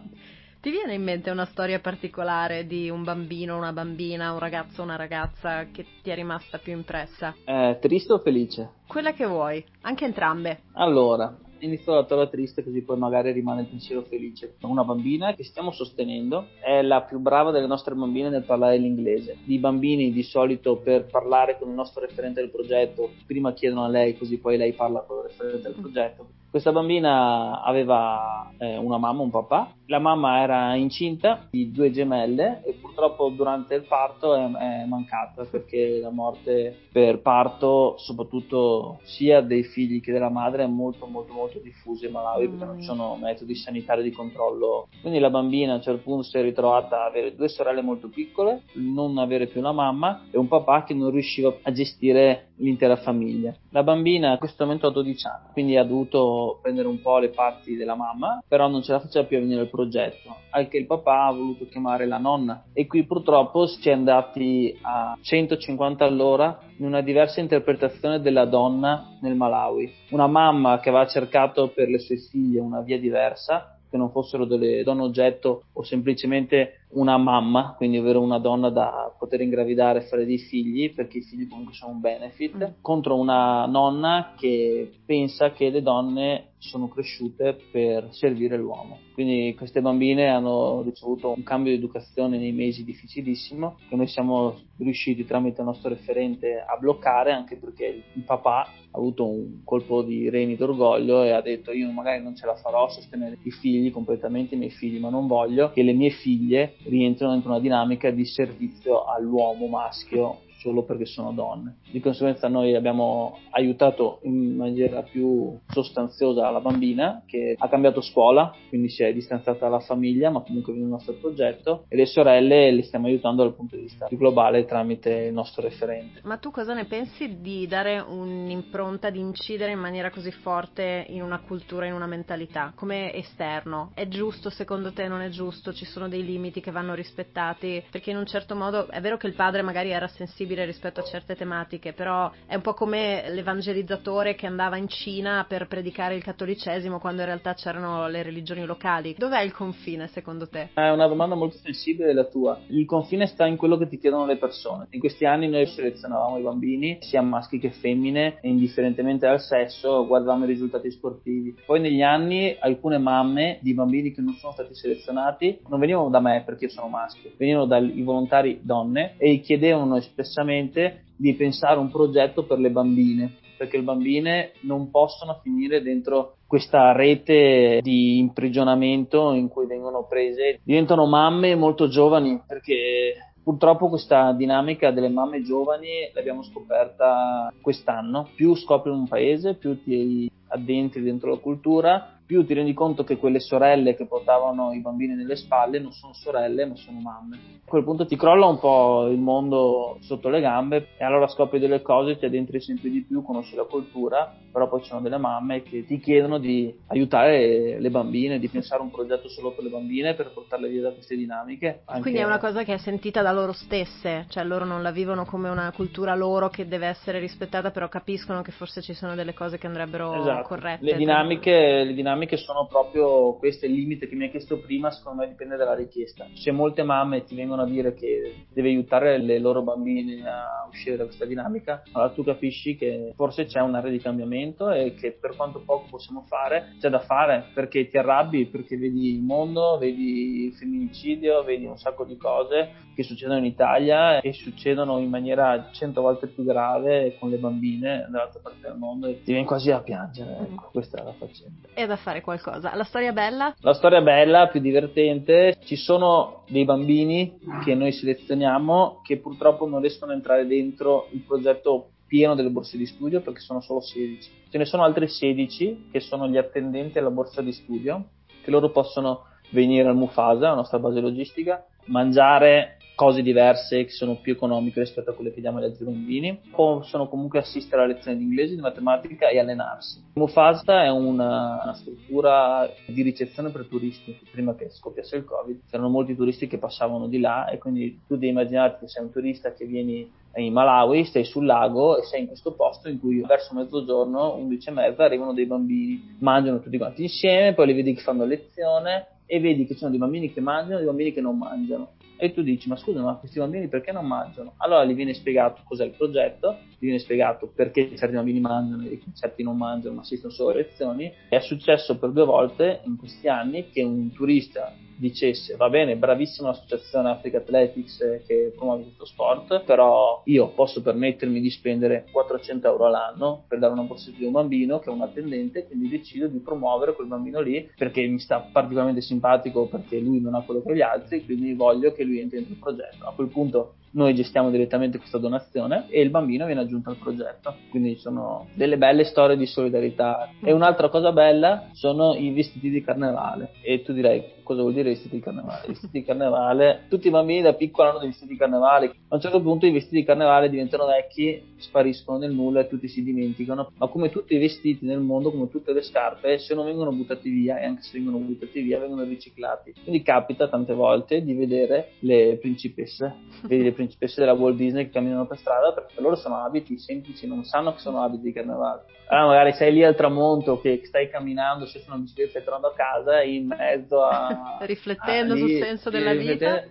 Ti 0.63 0.71
viene 0.71 0.93
in 0.93 1.03
mente 1.03 1.29
una 1.29 1.43
storia 1.43 1.81
particolare 1.81 2.65
di 2.65 2.89
un 2.89 3.03
bambino, 3.03 3.57
una 3.57 3.73
bambina, 3.73 4.31
un 4.31 4.39
ragazzo, 4.39 4.81
una 4.81 4.95
ragazza 4.95 5.65
che 5.73 5.85
ti 6.01 6.09
è 6.09 6.15
rimasta 6.15 6.57
più 6.57 6.71
impressa? 6.71 7.35
Eh, 7.43 7.79
triste 7.81 8.13
o 8.13 8.19
felice? 8.19 8.69
Quella 8.87 9.11
che 9.11 9.25
vuoi, 9.25 9.61
anche 9.81 10.05
entrambe. 10.05 10.61
Allora, 10.75 11.37
inizio 11.59 11.93
la 11.93 12.05
storia 12.05 12.27
triste 12.27 12.63
così 12.63 12.81
poi 12.81 12.97
magari 12.97 13.31
rimane 13.31 13.61
il 13.61 13.67
pensiero 13.67 14.03
felice. 14.03 14.55
Una 14.61 14.85
bambina 14.85 15.33
che 15.33 15.43
stiamo 15.43 15.71
sostenendo 15.71 16.47
è 16.61 16.81
la 16.81 17.01
più 17.01 17.19
brava 17.19 17.51
delle 17.51 17.67
nostre 17.67 17.93
bambine 17.93 18.29
nel 18.29 18.43
parlare 18.43 18.77
l'inglese. 18.77 19.35
I 19.45 19.57
bambini 19.59 20.13
di 20.13 20.23
solito 20.23 20.77
per 20.77 21.07
parlare 21.07 21.57
con 21.57 21.67
il 21.67 21.75
nostro 21.75 22.01
referente 22.01 22.39
del 22.39 22.51
progetto 22.51 23.11
prima 23.25 23.51
chiedono 23.51 23.83
a 23.83 23.89
lei 23.89 24.17
così 24.17 24.37
poi 24.37 24.55
lei 24.55 24.71
parla 24.71 25.01
con 25.01 25.22
referente 25.37 25.69
del 25.69 25.79
progetto 25.79 26.27
questa 26.53 26.71
bambina 26.71 27.63
aveva 27.63 28.51
eh, 28.59 28.77
una 28.77 28.99
mamma, 28.99 29.23
un 29.23 29.31
papà. 29.31 29.73
La 29.87 29.97
mamma 29.97 30.43
era 30.43 30.75
incinta 30.75 31.47
di 31.49 31.71
due 31.71 31.89
gemelle 31.89 32.61
e 32.63 32.73
purtroppo 32.73 33.29
durante 33.29 33.73
il 33.73 33.85
parto 33.87 34.35
è, 34.35 34.51
è 34.51 34.85
mancata 34.85 35.45
perché 35.45 35.99
la 35.99 36.11
morte 36.11 36.81
per 36.91 37.21
parto, 37.21 37.95
soprattutto 37.97 38.99
sia 39.01 39.41
dei 39.41 39.63
figli 39.63 39.99
che 39.99 40.11
della 40.11 40.29
madre, 40.29 40.65
è 40.65 40.67
molto 40.67 41.07
molto 41.07 41.33
molto 41.33 41.57
diffusa 41.57 42.05
in 42.05 42.11
Malawi 42.11 42.47
perché 42.49 42.65
non 42.65 42.77
ci 42.77 42.85
sono 42.85 43.15
metodi 43.15 43.55
sanitari 43.55 44.03
di 44.03 44.11
controllo. 44.11 44.89
Quindi 45.01 45.17
la 45.17 45.31
bambina 45.31 45.71
a 45.71 45.77
un 45.77 45.81
certo 45.81 46.03
punto 46.03 46.21
si 46.21 46.37
è 46.37 46.43
ritrovata 46.43 47.01
a 47.01 47.07
avere 47.07 47.33
due 47.33 47.47
sorelle 47.47 47.81
molto 47.81 48.09
piccole, 48.09 48.61
non 48.73 49.17
avere 49.17 49.47
più 49.47 49.59
una 49.59 49.71
mamma 49.71 50.25
e 50.29 50.37
un 50.37 50.47
papà 50.47 50.83
che 50.83 50.93
non 50.93 51.09
riusciva 51.09 51.51
a 51.63 51.71
gestire 51.71 52.49
l'intera 52.63 52.95
famiglia. 52.95 53.53
La 53.69 53.83
bambina 53.83 54.31
a 54.31 54.37
questo 54.37 54.63
momento 54.63 54.87
ha 54.87 54.91
12 54.91 55.27
anni, 55.27 55.47
quindi 55.51 55.77
ha 55.77 55.83
dovuto 55.83 56.59
prendere 56.61 56.87
un 56.87 57.01
po' 57.01 57.19
le 57.19 57.29
parti 57.29 57.75
della 57.75 57.95
mamma, 57.95 58.41
però 58.47 58.67
non 58.67 58.81
ce 58.81 58.93
la 58.93 58.99
faceva 58.99 59.25
più 59.25 59.37
a 59.37 59.41
venire 59.41 59.61
il 59.61 59.69
progetto, 59.69 60.35
al 60.49 60.67
che 60.67 60.77
il 60.77 60.85
papà 60.85 61.25
ha 61.25 61.31
voluto 61.31 61.67
chiamare 61.67 62.07
la 62.07 62.17
nonna 62.17 62.63
e 62.73 62.87
qui 62.87 63.03
purtroppo 63.03 63.67
si 63.67 63.89
è 63.89 63.91
andati 63.91 64.77
a 64.81 65.17
150 65.21 66.05
all'ora 66.05 66.59
in 66.77 66.85
una 66.85 67.01
diversa 67.01 67.41
interpretazione 67.41 68.21
della 68.21 68.45
donna 68.45 69.17
nel 69.21 69.35
Malawi. 69.35 69.91
Una 70.11 70.27
mamma 70.27 70.79
che 70.79 70.89
aveva 70.89 71.07
cercato 71.07 71.69
per 71.69 71.89
le 71.89 71.99
sue 71.99 72.17
figlie 72.17 72.59
una 72.59 72.81
via 72.81 72.97
diversa, 72.97 73.77
che 73.89 73.97
non 73.99 74.09
fossero 74.09 74.45
delle 74.45 74.81
donne 74.83 75.03
oggetto 75.03 75.65
o 75.73 75.83
semplicemente 75.83 76.82
una 76.93 77.17
mamma, 77.17 77.73
quindi 77.77 77.97
ovvero 77.97 78.21
una 78.21 78.39
donna 78.39 78.69
da 78.69 79.13
poter 79.17 79.41
ingravidare 79.41 79.99
e 79.99 80.07
fare 80.07 80.25
dei 80.25 80.37
figli, 80.37 80.93
perché 80.93 81.19
i 81.19 81.23
figli 81.23 81.47
comunque 81.47 81.73
sono 81.73 81.93
un 81.93 81.99
benefit, 81.99 82.55
mm. 82.55 82.81
contro 82.81 83.17
una 83.19 83.65
nonna 83.65 84.33
che 84.37 84.91
pensa 85.05 85.51
che 85.51 85.69
le 85.69 85.81
donne 85.81 86.53
sono 86.63 86.87
cresciute 86.87 87.57
per 87.71 88.07
servire 88.11 88.57
l'uomo. 88.57 88.99
Quindi 89.13 89.53
queste 89.55 89.81
bambine 89.81 90.29
hanno 90.29 90.81
ricevuto 90.81 91.33
un 91.35 91.43
cambio 91.43 91.71
di 91.71 91.77
educazione 91.77 92.37
nei 92.37 92.53
mesi 92.53 92.83
difficilissimo 92.83 93.77
che 93.89 93.95
noi 93.95 94.07
siamo 94.07 94.55
riusciti 94.77 95.25
tramite 95.25 95.61
il 95.61 95.67
nostro 95.67 95.89
referente 95.89 96.57
a 96.59 96.77
bloccare 96.77 97.31
anche 97.31 97.57
perché 97.57 98.03
il 98.13 98.23
papà 98.23 98.61
ha 98.61 98.97
avuto 98.97 99.27
un 99.27 99.63
colpo 99.63 100.01
di 100.01 100.29
reni 100.29 100.55
d'orgoglio 100.55 101.23
e 101.23 101.31
ha 101.31 101.41
detto 101.41 101.71
io 101.71 101.91
magari 101.91 102.23
non 102.23 102.35
ce 102.35 102.45
la 102.45 102.55
farò 102.55 102.85
a 102.85 102.89
sostenere 102.89 103.37
i 103.43 103.51
figli 103.51 103.91
completamente 103.91 104.55
i 104.55 104.57
miei 104.57 104.71
figli 104.71 104.99
ma 104.99 105.09
non 105.09 105.27
voglio 105.27 105.71
che 105.71 105.83
le 105.83 105.93
mie 105.93 106.09
figlie 106.09 106.75
rientrano 106.85 107.33
dentro 107.33 107.51
una 107.51 107.59
dinamica 107.59 108.09
di 108.11 108.25
servizio 108.25 109.05
all'uomo 109.05 109.67
maschio 109.67 110.39
solo 110.63 110.83
perché 110.83 111.05
sono 111.05 111.33
donne. 111.33 111.75
Di 111.91 111.99
conseguenza 111.99 112.47
noi 112.47 112.73
abbiamo 112.73 113.37
aiutato 113.51 114.19
in 114.23 114.55
maniera 114.55 115.03
più 115.03 115.59
sostanziosa 115.67 116.49
la 116.49 116.61
bambina 116.61 117.23
che 117.25 117.55
ha 117.57 117.67
cambiato 117.67 117.99
scuola, 117.99 118.55
quindi 118.69 118.89
si 118.89 119.03
è 119.03 119.13
distanziata 119.13 119.65
dalla 119.65 119.81
famiglia, 119.81 120.29
ma 120.29 120.39
comunque 120.39 120.71
viene 120.71 120.87
il 120.87 120.93
nostro 120.93 121.13
progetto 121.15 121.85
e 121.89 121.97
le 121.97 122.05
sorelle 122.05 122.71
le 122.71 122.83
stiamo 122.83 123.07
aiutando 123.07 123.43
dal 123.43 123.53
punto 123.53 123.75
di 123.75 123.83
vista 123.83 124.05
più 124.05 124.17
globale 124.17 124.65
tramite 124.65 125.09
il 125.09 125.33
nostro 125.33 125.61
referente. 125.61 126.21
Ma 126.23 126.37
tu 126.37 126.49
cosa 126.49 126.73
ne 126.73 126.85
pensi 126.85 127.41
di 127.41 127.67
dare 127.67 127.99
un'impronta, 127.99 129.09
di 129.09 129.19
incidere 129.19 129.73
in 129.73 129.79
maniera 129.79 130.09
così 130.09 130.31
forte 130.31 131.05
in 131.09 131.21
una 131.21 131.41
cultura, 131.45 131.85
in 131.85 131.93
una 131.93 132.07
mentalità, 132.07 132.71
come 132.73 133.13
esterno? 133.13 133.91
È 133.93 134.07
giusto 134.07 134.49
secondo 134.49 134.93
te, 134.93 135.07
non 135.07 135.21
è 135.21 135.29
giusto? 135.29 135.73
Ci 135.73 135.85
sono 135.85 136.07
dei 136.07 136.23
limiti 136.23 136.61
che 136.61 136.71
vanno 136.71 136.93
rispettati? 136.93 137.83
Perché 137.91 138.11
in 138.11 138.17
un 138.17 138.25
certo 138.25 138.55
modo 138.55 138.87
è 138.87 139.01
vero 139.01 139.17
che 139.17 139.27
il 139.27 139.33
padre 139.33 139.61
magari 139.61 139.89
era 139.89 140.07
sensibile 140.07 140.52
sensibile 140.53 140.65
rispetto 140.65 140.99
a 140.99 141.03
certe 141.03 141.35
tematiche, 141.35 141.93
però 141.93 142.31
è 142.45 142.55
un 142.55 142.61
po' 142.61 142.73
come 142.73 143.29
l'evangelizzatore 143.29 144.35
che 144.35 144.45
andava 144.45 144.77
in 144.77 144.87
Cina 144.87 145.45
per 145.47 145.67
predicare 145.67 146.15
il 146.15 146.23
cattolicesimo 146.23 146.99
quando 146.99 147.21
in 147.21 147.27
realtà 147.27 147.53
c'erano 147.53 148.07
le 148.07 148.23
religioni 148.23 148.63
locali. 148.65 149.15
Dov'è 149.17 149.41
il 149.41 149.51
confine 149.51 150.07
secondo 150.07 150.47
te? 150.47 150.69
È 150.73 150.89
una 150.89 151.07
domanda 151.07 151.35
molto 151.35 151.57
sensibile 151.57 152.13
la 152.13 152.25
tua. 152.25 152.59
Il 152.67 152.85
confine 152.85 153.25
sta 153.27 153.45
in 153.45 153.57
quello 153.57 153.77
che 153.77 153.87
ti 153.87 153.97
chiedono 153.97 154.25
le 154.25 154.37
persone. 154.37 154.87
In 154.91 154.99
questi 154.99 155.25
anni 155.25 155.49
noi 155.49 155.65
selezionavamo 155.65 156.37
i 156.37 156.43
bambini, 156.43 156.97
sia 157.01 157.21
maschi 157.21 157.59
che 157.59 157.71
femmine, 157.71 158.39
e 158.41 158.49
indifferentemente 158.49 159.25
dal 159.25 159.41
sesso, 159.41 160.05
guardavamo 160.05 160.45
i 160.45 160.47
risultati 160.47 160.91
sportivi. 160.91 161.55
Poi 161.65 161.79
negli 161.79 162.01
anni 162.01 162.55
alcune 162.59 162.97
mamme 162.97 163.59
di 163.61 163.73
bambini 163.73 164.11
che 164.11 164.21
non 164.21 164.33
sono 164.35 164.53
stati 164.53 164.75
selezionati 164.75 165.59
non 165.67 165.79
venivano 165.79 166.09
da 166.09 166.19
me 166.19 166.43
perché 166.45 166.65
io 166.65 166.71
sono 166.71 166.87
maschio, 166.87 167.31
venivano 167.37 167.65
dai 167.65 168.01
volontari 168.03 168.59
donne 168.61 169.15
e 169.17 169.39
chiedevano 169.39 169.95
espressamente 169.97 170.42
diversamente 170.43 171.03
di 171.15 171.33
pensare 171.35 171.79
un 171.79 171.89
progetto 171.89 172.45
per 172.45 172.59
le 172.59 172.69
bambine, 172.69 173.31
perché 173.57 173.77
le 173.77 173.83
bambine 173.83 174.51
non 174.61 174.89
possono 174.91 175.39
finire 175.41 175.81
dentro 175.81 176.35
questa 176.47 176.91
rete 176.91 177.79
di 177.81 178.19
imprigionamento 178.19 179.31
in 179.31 179.47
cui 179.47 179.65
vengono 179.65 180.05
prese, 180.07 180.59
diventano 180.63 181.05
mamme 181.05 181.55
molto 181.55 181.87
giovani, 181.87 182.41
perché 182.45 183.31
Purtroppo 183.43 183.89
questa 183.89 184.31
dinamica 184.31 184.91
delle 184.91 185.09
mamme 185.09 185.41
giovani 185.41 186.09
l'abbiamo 186.13 186.43
scoperta 186.43 187.51
quest'anno. 187.59 188.29
Più 188.33 188.55
scopri 188.55 188.89
un 188.89 189.05
paese, 189.05 189.55
più 189.55 189.83
ti 189.83 190.31
addentri 190.47 191.01
dentro 191.01 191.31
la 191.31 191.39
cultura, 191.39 192.21
più 192.25 192.45
ti 192.45 192.53
rendi 192.53 192.73
conto 192.73 193.03
che 193.03 193.17
quelle 193.17 193.39
sorelle 193.39 193.95
che 193.95 194.05
portavano 194.05 194.73
i 194.73 194.79
bambini 194.79 195.15
nelle 195.15 195.35
spalle 195.35 195.79
non 195.79 195.91
sono 195.91 196.13
sorelle 196.13 196.65
ma 196.65 196.75
sono 196.75 196.99
mamme. 196.99 197.35
A 197.65 197.69
quel 197.69 197.83
punto 197.83 198.05
ti 198.05 198.15
crolla 198.15 198.45
un 198.45 198.59
po' 198.59 199.07
il 199.09 199.19
mondo 199.19 199.97
sotto 200.01 200.29
le 200.29 200.39
gambe 200.39 200.89
e 200.97 201.03
allora 201.03 201.27
scopri 201.27 201.59
delle 201.59 201.81
cose, 201.81 202.17
ti 202.17 202.25
addentri 202.25 202.61
sempre 202.61 202.89
di 202.89 203.03
più, 203.03 203.23
conosci 203.23 203.55
la 203.55 203.63
cultura, 203.63 204.33
però 204.51 204.69
poi 204.69 204.81
ci 204.81 204.89
sono 204.89 205.01
delle 205.01 205.17
mamme 205.17 205.63
che 205.63 205.85
ti 205.85 205.99
chiedono 205.99 206.37
di 206.37 206.73
aiutare 206.87 207.79
le 207.79 207.89
bambine, 207.89 208.39
di 208.39 208.47
pensare 208.47 208.81
un 208.81 208.91
progetto 208.91 209.27
solo 209.27 209.53
per 209.53 209.63
le 209.63 209.69
bambine 209.69 210.13
per 210.13 210.31
portarle 210.31 210.69
via 210.69 210.83
da 210.83 210.91
queste 210.91 211.15
dinamiche. 211.15 211.81
Anche... 211.85 212.01
Quindi 212.01 212.19
è 212.19 212.23
una 212.25 212.39
cosa 212.39 212.63
che 212.63 212.73
è 212.73 212.77
sentita 212.77 213.21
da 213.21 213.31
loro 213.31 213.51
stesse, 213.51 214.25
cioè 214.29 214.43
loro 214.43 214.65
non 214.65 214.81
la 214.81 214.91
vivono 214.91 215.25
come 215.25 215.49
una 215.49 215.71
cultura 215.75 216.15
loro 216.15 216.49
che 216.49 216.67
deve 216.67 216.87
essere 216.87 217.19
rispettata, 217.19 217.71
però 217.71 217.87
capiscono 217.89 218.41
che 218.41 218.51
forse 218.51 218.81
ci 218.81 218.93
sono 218.93 219.15
delle 219.15 219.33
cose 219.33 219.57
che 219.57 219.67
andrebbero 219.67 220.13
esatto. 220.13 220.47
corrette. 220.47 220.85
Le 220.85 220.95
dinamiche, 220.95 221.83
le 221.83 221.93
dinamiche 221.93 222.12
sono 222.37 222.67
proprio 222.67 223.35
questo, 223.37 223.65
il 223.65 223.73
limite 223.73 224.07
che 224.07 224.15
mi 224.15 224.23
hai 224.23 224.29
chiesto 224.29 224.59
prima, 224.59 224.91
secondo 224.91 225.21
me 225.21 225.27
dipende 225.27 225.55
dalla 225.55 225.75
richiesta. 225.75 226.27
Se 226.33 226.51
molte 226.51 226.83
mamme 226.83 227.23
ti 227.23 227.35
vengono 227.35 227.61
a 227.61 227.65
dire 227.65 227.93
che 227.93 228.45
devi 228.51 228.69
aiutare 228.69 229.17
le 229.17 229.39
loro 229.39 229.61
bambine 229.61 230.27
a 230.27 230.67
uscire 230.69 230.97
da 230.97 231.05
questa 231.05 231.25
dinamica, 231.25 231.83
allora 231.91 232.11
tu 232.11 232.23
capisci 232.23 232.75
che 232.75 233.13
forse 233.15 233.45
c'è 233.45 233.59
un'area 233.61 233.91
di 233.91 233.99
cambiamento 233.99 234.69
e 234.71 234.93
che 234.95 235.11
per 235.19 235.35
quanto 235.35 235.61
poco 235.65 235.87
possiamo 235.89 236.23
fare, 236.27 236.75
c'è 236.79 236.89
da 236.89 236.99
fare 236.99 237.45
perché 237.53 237.87
ti 237.87 237.97
arrabbi, 237.97 238.47
perché 238.47 238.77
vedi 238.77 239.15
il 239.15 239.21
mondo, 239.21 239.77
vedi 239.77 240.45
il 240.45 240.53
femminicidio, 240.53 241.43
vedi 241.43 241.65
un 241.65 241.77
sacco 241.77 242.05
di 242.05 242.17
cose 242.17 242.91
che 242.95 243.03
succedono 243.03 243.39
in 243.39 243.45
Italia 243.45 244.19
e 244.19 244.33
succedono 244.33 244.99
in 244.99 245.09
maniera 245.09 245.69
cento 245.71 246.01
volte 246.01 246.27
più 246.27 246.43
grave 246.43 247.17
con 247.19 247.29
le 247.29 247.37
bambine 247.37 248.07
dall'altra 248.09 248.39
parte 248.41 248.67
del 248.67 248.77
mondo 248.77 249.07
e 249.07 249.23
ti 249.23 249.31
viene 249.31 249.45
quasi 249.45 249.71
a 249.71 249.81
piangere. 249.81 250.37
Ecco, 250.41 250.69
questa 250.71 250.99
è 250.99 251.03
la 251.03 251.13
faccenda. 251.13 251.69
E 251.73 251.85
da 251.87 251.95
fare 252.03 252.21
qualcosa. 252.21 252.75
La 252.75 252.83
storia 252.83 253.11
bella? 253.11 253.55
La 253.61 253.73
storia 253.73 254.01
bella, 254.01 254.47
più 254.47 254.59
divertente. 254.59 255.57
Ci 255.63 255.75
sono 255.75 256.43
dei 256.49 256.65
bambini 256.65 257.39
che 257.63 257.73
noi 257.73 257.91
selezioniamo 257.91 259.01
che 259.03 259.17
purtroppo 259.17 259.67
non 259.67 259.81
riescono 259.81 260.11
a 260.11 260.15
entrare 260.15 260.45
dentro 260.45 261.07
il 261.11 261.21
progetto 261.21 261.87
pieno 262.05 262.35
delle 262.35 262.49
borse 262.49 262.77
di 262.77 262.85
studio 262.85 263.21
perché 263.21 263.39
sono 263.39 263.61
solo 263.61 263.81
16. 263.81 264.31
Ce 264.49 264.57
ne 264.59 264.65
sono 264.65 264.83
altri 264.83 265.07
16 265.07 265.89
che 265.91 265.99
sono 265.99 266.27
gli 266.27 266.37
attendenti 266.37 266.99
alla 266.99 267.09
borsa 267.09 267.41
di 267.41 267.51
studio, 267.51 268.03
che 268.43 268.51
loro 268.51 268.69
possono 268.69 269.25
venire 269.49 269.87
al 269.87 269.95
Mufasa, 269.95 270.49
la 270.49 270.55
nostra 270.55 270.77
base 270.77 270.99
logistica, 270.99 271.65
mangiare 271.85 272.77
cose 272.95 273.21
diverse 273.21 273.85
che 273.85 273.91
sono 273.91 274.19
più 274.21 274.33
economiche 274.33 274.79
rispetto 274.79 275.09
a 275.09 275.13
quelle 275.13 275.33
che 275.33 275.41
diamo 275.41 275.57
agli 275.57 275.65
altri 275.65 275.85
bambini, 275.85 276.39
possono 276.51 277.07
comunque 277.07 277.39
assistere 277.39 277.83
alle 277.83 277.93
lezioni 277.93 278.17
di 278.17 278.23
inglese, 278.23 278.55
di 278.55 278.61
matematica 278.61 279.29
e 279.29 279.39
allenarsi. 279.39 280.01
Mufasa 280.13 280.83
è 280.83 280.89
una, 280.89 281.61
una 281.63 281.73
struttura 281.73 282.69
di 282.85 283.01
ricezione 283.01 283.49
per 283.49 283.65
turisti, 283.65 284.19
prima 284.31 284.55
che 284.55 284.69
scoppiasse 284.69 285.17
il 285.17 285.23
Covid, 285.23 285.61
c'erano 285.69 285.89
molti 285.89 286.15
turisti 286.15 286.47
che 286.47 286.59
passavano 286.59 287.07
di 287.07 287.19
là 287.19 287.49
e 287.49 287.57
quindi 287.57 288.01
tu 288.07 288.15
devi 288.15 288.29
immaginarti 288.29 288.81
che 288.81 288.87
sei 288.87 289.03
un 289.03 289.11
turista 289.11 289.53
che 289.53 289.65
vieni 289.65 290.09
in 290.35 290.53
Malawi, 290.53 291.05
stai 291.05 291.25
sul 291.25 291.45
lago 291.45 291.97
e 291.97 292.03
sei 292.03 292.21
in 292.21 292.27
questo 292.27 292.53
posto 292.53 292.89
in 292.89 292.99
cui 292.99 293.21
verso 293.21 293.53
mezzogiorno, 293.53 294.35
11 294.35 294.69
e 294.69 294.71
mezza, 294.71 295.03
arrivano 295.03 295.33
dei 295.33 295.45
bambini, 295.45 296.15
mangiano 296.19 296.59
tutti 296.59 296.77
quanti 296.77 297.03
insieme, 297.03 297.53
poi 297.53 297.67
li 297.67 297.73
vedi 297.73 297.93
che 297.93 298.01
fanno 298.01 298.25
lezione 298.25 299.07
e 299.25 299.39
vedi 299.39 299.65
che 299.65 299.73
ci 299.73 299.79
sono 299.79 299.91
dei 299.91 299.99
bambini 299.99 300.33
che 300.33 300.41
mangiano 300.41 300.75
e 300.75 300.77
dei 300.77 300.87
bambini 300.87 301.13
che 301.13 301.21
non 301.21 301.37
mangiano 301.37 301.91
e 302.17 302.31
tu 302.31 302.41
dici 302.41 302.69
ma 302.69 302.75
scusa 302.75 303.01
ma 303.01 303.15
questi 303.15 303.39
bambini 303.39 303.67
perché 303.67 303.91
non 303.91 304.05
mangiano? 304.05 304.53
Allora 304.57 304.85
gli 304.85 304.93
viene 304.93 305.13
spiegato 305.13 305.61
cos'è 305.63 305.85
il 305.85 305.91
progetto, 305.91 306.57
gli 306.83 306.87
viene 306.87 306.99
spiegato 306.99 307.49
perché 307.55 307.95
certi 307.95 308.15
bambini 308.15 308.41
mangiano 308.41 308.83
e 308.83 308.99
certi 309.15 309.41
non 309.41 309.55
mangiano 309.55 309.95
ma 309.95 310.01
assistono 310.01 310.33
solo 310.33 310.49
alle 310.49 310.63
lezioni. 310.63 311.11
È 311.29 311.39
successo 311.39 311.97
per 311.97 312.11
due 312.11 312.25
volte 312.25 312.81
in 312.83 312.97
questi 312.97 313.29
anni 313.29 313.69
che 313.69 313.81
un 313.81 314.11
turista 314.11 314.75
dicesse 314.97 315.55
va 315.55 315.69
bene, 315.69 315.95
bravissima 315.95 316.49
l'associazione 316.49 317.09
Africa 317.09 317.37
Athletics 317.37 318.23
che 318.27 318.53
promuove 318.55 318.83
questo 318.83 319.05
sport, 319.05 319.63
però 319.63 320.21
io 320.25 320.49
posso 320.49 320.81
permettermi 320.81 321.39
di 321.39 321.49
spendere 321.49 322.05
400 322.11 322.67
euro 322.67 322.85
all'anno 322.85 323.45
per 323.47 323.59
dare 323.59 323.73
una 323.73 323.83
borsa 323.83 324.11
di 324.11 324.25
un 324.25 324.31
bambino 324.31 324.79
che 324.79 324.89
è 324.89 324.93
un 324.93 325.01
attendente, 325.01 325.65
quindi 325.65 325.87
decido 325.89 326.27
di 326.27 326.39
promuovere 326.39 326.93
quel 326.93 327.07
bambino 327.07 327.39
lì 327.39 327.69
perché 327.75 328.05
mi 328.07 328.19
sta 328.19 328.39
particolarmente 328.51 329.01
simpatico 329.01 329.67
perché 329.67 329.99
lui 329.99 330.19
non 330.19 330.35
ha 330.35 330.41
quello 330.41 330.61
che 330.61 330.75
gli 330.75 330.81
altri, 330.81 331.23
quindi 331.23 331.53
voglio 331.53 331.93
che 331.93 332.03
lui 332.03 332.19
entri 332.19 332.39
nel 332.39 332.57
progetto. 332.59 333.05
A 333.05 333.13
quel 333.13 333.29
punto 333.29 333.75
noi 333.93 334.13
gestiamo 334.15 334.49
direttamente 334.49 334.97
questa 334.97 335.17
donazione 335.17 335.85
e 335.89 336.01
il 336.01 336.09
bambino 336.09 336.45
viene 336.45 336.61
aggiunto 336.61 336.89
al 336.89 336.97
progetto. 336.97 337.55
Quindi 337.69 337.95
sono 337.97 338.47
delle 338.53 338.77
belle 338.77 339.03
storie 339.03 339.37
di 339.37 339.45
solidarietà. 339.45 340.29
E 340.41 340.51
un'altra 340.51 340.89
cosa 340.89 341.11
bella 341.11 341.69
sono 341.73 342.15
i 342.15 342.31
vestiti 342.31 342.69
di 342.69 342.83
carnevale. 342.83 343.53
E 343.61 343.81
tu 343.83 343.93
direi 343.93 344.23
cosa 344.43 344.61
vuol 344.61 344.73
dire 344.73 344.89
vestiti 344.89 345.15
di 345.15 345.21
carnevale? 345.21 345.67
Vestiti 345.67 345.99
di 345.99 346.05
carnevale, 346.05 346.85
tutti 346.89 347.07
i 347.07 347.11
bambini 347.11 347.41
da 347.41 347.53
piccolo 347.53 347.89
hanno 347.89 347.99
dei 347.99 348.09
vestiti 348.09 348.33
di 348.33 348.37
carnevale. 348.37 348.93
A 349.07 349.15
un 349.15 349.21
certo 349.21 349.41
punto 349.41 349.65
i 349.65 349.71
vestiti 349.71 349.95
di 349.97 350.03
carnevale 350.03 350.49
diventano 350.49 350.85
vecchi, 350.85 351.53
spariscono 351.57 352.17
nel 352.17 352.31
nulla 352.31 352.61
e 352.61 352.67
tutti 352.67 352.87
si 352.87 353.03
dimenticano. 353.03 353.71
Ma 353.77 353.87
come 353.87 354.09
tutti 354.09 354.35
i 354.35 354.39
vestiti 354.39 354.85
nel 354.85 354.99
mondo, 354.99 355.31
come 355.31 355.49
tutte 355.49 355.73
le 355.73 355.81
scarpe, 355.81 356.37
se 356.37 356.53
non 356.53 356.65
vengono 356.65 356.91
buttati 356.91 357.29
via, 357.29 357.59
e 357.59 357.65
anche 357.65 357.81
se 357.81 357.97
vengono 357.97 358.17
buttati 358.17 358.61
via, 358.61 358.79
vengono 358.79 359.03
riciclati. 359.03 359.73
Quindi 359.81 360.01
capita 360.03 360.47
tante 360.47 360.73
volte 360.73 361.23
di 361.23 361.33
vedere 361.33 361.93
le 361.99 362.37
principesse. 362.39 363.15
Vedi 363.43 363.63
le 363.63 363.71
principesse 363.71 364.19
della 364.19 364.33
Walt 364.33 364.55
Disney 364.55 364.85
che 364.85 364.91
camminano 364.91 365.25
per 365.25 365.37
strada 365.37 365.73
perché 365.73 365.99
loro 366.01 366.15
sono 366.15 366.37
abiti 366.37 366.77
semplici, 366.77 367.27
non 367.27 367.43
sanno 367.43 367.73
che 367.73 367.79
sono 367.79 368.01
abiti 368.01 368.23
di 368.23 368.33
carnevale. 368.33 368.85
Allora 369.07 369.27
magari 369.27 369.53
sei 369.53 369.73
lì 369.73 369.83
al 369.83 369.95
tramonto 369.95 370.59
che 370.59 370.81
stai 370.85 371.09
camminando, 371.09 371.65
su 371.65 371.79
una 371.87 371.97
bicicletta, 371.97 372.29
stai 372.31 372.43
tornando 372.43 372.67
a 372.67 372.73
casa 372.73 373.21
in 373.21 373.47
mezzo 373.47 374.03
a... 374.03 374.32
Riflettendo 374.61 375.33
a, 375.33 375.37
sul 375.37 375.49
senso 375.49 375.89
della 375.89 376.13
vita. 376.13 376.65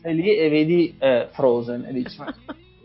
Sei 0.00 0.14
lì 0.14 0.36
e 0.36 0.48
vedi 0.48 0.96
eh, 0.98 1.28
Frozen 1.30 1.84
e 1.84 1.92
dici 1.92 2.18
ma 2.18 2.34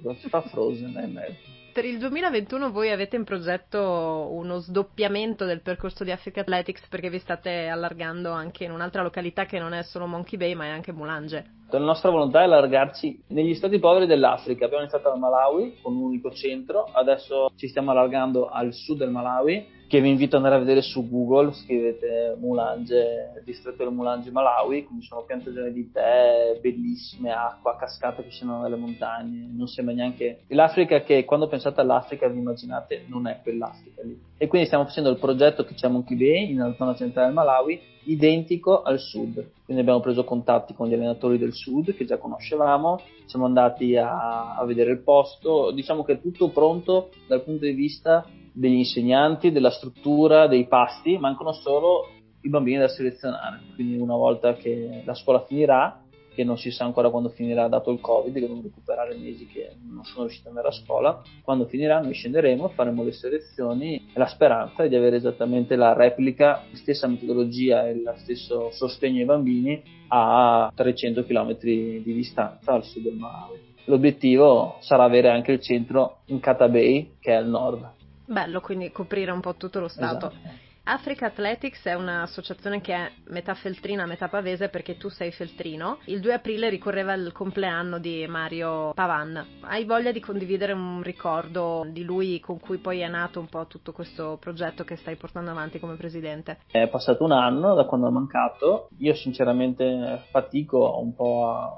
cosa 0.02 0.28
fa 0.30 0.42
Frozen 0.42 1.00
in 1.04 1.12
mezzo? 1.14 1.56
per 1.78 1.86
il 1.86 2.00
2021 2.00 2.72
voi 2.72 2.90
avete 2.90 3.18
in 3.18 3.24
progetto 3.24 4.30
uno 4.32 4.58
sdoppiamento 4.58 5.46
del 5.46 5.62
percorso 5.62 6.04
di 6.04 6.10
Africa 6.10 6.42
Athletics 6.42 6.88
perché 6.88 7.12
vi 7.12 7.20
state 7.20 7.68
allargando 7.68 8.32
anche 8.32 8.64
in 8.64 8.72
un'altra 8.72 9.04
località 9.04 9.46
che 9.46 9.60
non 9.60 9.74
è 9.74 9.84
solo 9.84 10.08
Monkey 10.08 10.40
Bay 10.40 10.56
ma 10.56 10.66
è 10.66 10.70
anche 10.70 10.92
Mulange. 10.92 11.46
La 11.70 11.78
nostra 11.78 12.10
volontà 12.10 12.40
è 12.40 12.46
allargarci 12.46 13.26
negli 13.28 13.54
stati 13.54 13.78
poveri 13.78 14.08
dell'Africa. 14.08 14.66
Abbiamo 14.66 14.86
iniziato 14.86 15.12
al 15.12 15.20
Malawi 15.20 15.78
con 15.84 15.96
un 15.96 16.02
unico 16.02 16.32
centro, 16.32 16.84
adesso 16.92 17.52
ci 17.56 17.68
stiamo 17.68 17.92
allargando 17.92 18.48
al 18.48 18.74
sud 18.74 18.98
del 18.98 19.12
Malawi 19.12 19.68
che 19.88 20.02
vi 20.02 20.10
invito 20.10 20.36
ad 20.36 20.44
andare 20.44 20.62
a 20.62 20.66
vedere 20.66 20.82
su 20.82 21.10
Google, 21.10 21.54
scrivete 21.54 22.36
Mulange, 22.40 23.42
distretto 23.46 23.84
del 23.84 23.94
Mulange 23.94 24.32
Malawi, 24.32 24.84
quindi 24.84 25.06
sono 25.06 25.24
piantagioni 25.24 25.72
di 25.72 25.90
tè, 25.92 26.60
bellissime, 26.62 27.32
acqua, 27.32 27.78
cascate 27.78 28.24
che 28.24 28.30
scendono 28.30 28.64
dalle 28.64 28.76
montagne, 28.76 29.50
non 29.50 29.68
sembra 29.68 29.96
neanche... 29.96 30.42
L'Africa 30.48 31.02
che 31.02 31.24
quando 31.24 31.48
pensate 31.48 31.80
all'Africa 31.80 32.28
vi 32.28 32.38
immaginate 32.38 33.06
non 33.08 33.28
è 33.28 33.40
quell'Africa 33.42 34.02
lì. 34.04 34.20
E 34.38 34.48
quindi 34.48 34.68
stiamo 34.68 34.86
facendo 34.86 35.10
il 35.10 35.18
progetto 35.18 35.64
che 35.64 35.74
c'è 35.74 35.88
a 35.88 35.90
Monkey 35.90 36.18
Bay, 36.18 36.54
nella 36.54 36.76
zona 36.76 36.94
centrale 36.94 37.28
del 37.28 37.36
Malawi, 37.36 37.80
identico 38.04 38.82
al 38.82 39.00
sud. 39.00 39.52
Quindi 39.64 39.82
abbiamo 39.82 40.02
preso 40.02 40.24
contatti 40.26 40.74
con 40.74 40.88
gli 40.88 40.94
allenatori 40.94 41.38
del 41.38 41.54
sud 41.54 41.96
che 41.96 42.06
già 42.06 42.18
conoscevamo, 42.18 43.00
siamo 43.26 43.46
andati 43.46 43.96
a, 43.96 44.56
a 44.56 44.66
vedere 44.66 44.92
il 44.92 45.00
posto, 45.00 45.72
diciamo 45.72 46.04
che 46.04 46.14
è 46.14 46.22
tutto 46.22 46.50
pronto 46.50 47.10
dal 47.28 47.44
punto 47.44 47.66
di 47.66 47.74
vista 47.74 48.26
degli 48.58 48.78
insegnanti, 48.78 49.52
della 49.52 49.70
struttura, 49.70 50.48
dei 50.48 50.68
pasti, 50.68 51.18
mancano 51.18 51.52
solo 51.52 52.10
i 52.42 52.50
bambini 52.50 52.80
da 52.80 52.88
selezionare. 52.88 53.62
Quindi 53.76 53.98
una 53.98 54.16
volta 54.16 54.54
che 54.56 55.04
la 55.06 55.14
scuola 55.14 55.46
finirà, 55.46 56.02
che 56.34 56.44
non 56.44 56.58
si 56.58 56.72
sa 56.72 56.84
ancora 56.84 57.10
quando 57.10 57.30
finirà 57.30 57.68
dato 57.68 57.92
il 57.92 58.00
Covid, 58.00 58.34
che 58.34 58.40
devono 58.40 58.62
recuperare 58.62 59.16
mesi 59.16 59.48
che 59.48 59.76
non 59.88 60.04
sono 60.04 60.26
riusciti 60.26 60.48
ad 60.48 60.56
andare 60.56 60.74
a 60.74 60.80
scuola, 60.80 61.22
quando 61.44 61.66
finirà 61.66 62.00
noi 62.00 62.14
scenderemo, 62.14 62.70
faremo 62.70 63.04
le 63.04 63.12
selezioni 63.12 63.96
e 63.96 64.20
la 64.20 64.28
speranza 64.28 64.84
è 64.84 64.90
di 64.90 64.96
avere 64.96 65.18
esattamente 65.18 65.76
la 65.76 65.94
replica, 65.94 66.64
la 66.70 66.78
stessa 66.78 67.08
metodologia 67.08 67.88
e 67.88 68.02
lo 68.02 68.14
stesso 68.18 68.72
sostegno 68.72 69.20
ai 69.20 69.26
bambini 69.26 69.82
a 70.10 70.72
300 70.74 71.26
km 71.26 71.58
di 71.60 72.02
distanza 72.04 72.74
al 72.74 72.84
sud 72.84 73.04
del 73.04 73.16
Malawi. 73.16 73.76
L'obiettivo 73.86 74.78
sarà 74.82 75.04
avere 75.04 75.30
anche 75.30 75.54
il 75.54 75.62
centro 75.62 76.20
in 76.26 76.40
Kata 76.40 76.68
Bay, 76.68 77.16
che 77.20 77.32
è 77.32 77.36
al 77.36 77.48
nord. 77.48 77.96
Bello, 78.28 78.60
quindi 78.60 78.92
coprire 78.92 79.32
un 79.32 79.40
po' 79.40 79.56
tutto 79.56 79.80
lo 79.80 79.88
Stato. 79.88 80.28
Esatto. 80.28 80.66
Africa 80.90 81.26
Athletics 81.26 81.86
è 81.86 81.96
un'associazione 81.96 82.80
che 82.80 82.94
è 82.94 83.12
metà 83.28 83.54
feltrina, 83.56 84.06
metà 84.06 84.30
pavese 84.30 84.70
perché 84.70 84.96
tu 84.96 85.10
sei 85.10 85.32
feltrino. 85.32 86.00
Il 86.06 86.22
2 86.22 86.34
aprile 86.34 86.70
ricorreva 86.70 87.14
il 87.14 87.34
compleanno 87.34 88.00
di 88.00 88.26
Mario 88.28 88.94
Pavan. 88.94 89.60
Hai 89.62 89.84
voglia 89.84 90.14
di 90.14 90.22
condividere 90.22 90.72
un 90.72 91.02
ricordo 91.02 91.86
di 91.90 92.04
lui 92.04 92.40
con 92.40 92.60
cui 92.62 92.78
poi 92.78 93.00
è 93.00 93.08
nato 93.10 93.42
un 93.42 93.48
po' 93.48 93.68
tutto 93.68 93.92
questo 93.92 94.38
progetto 94.40 94.86
che 94.86 94.96
stai 94.96 95.18
portando 95.18 95.52
avanti 95.52 95.78
come 95.78 95.96
presidente? 95.96 96.60
È 96.72 96.88
passato 96.88 97.26
un 97.26 97.34
anno 97.34 97.76
da 97.76 97.84
quando 97.84 98.08
è 98.08 98.12
mancato. 98.12 98.88
Io 99.00 99.14
sinceramente 99.14 100.24
fatico 100.32 101.00
un 101.02 101.14
po' 101.14 101.50
a, 101.50 101.78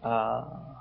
a 0.00 0.73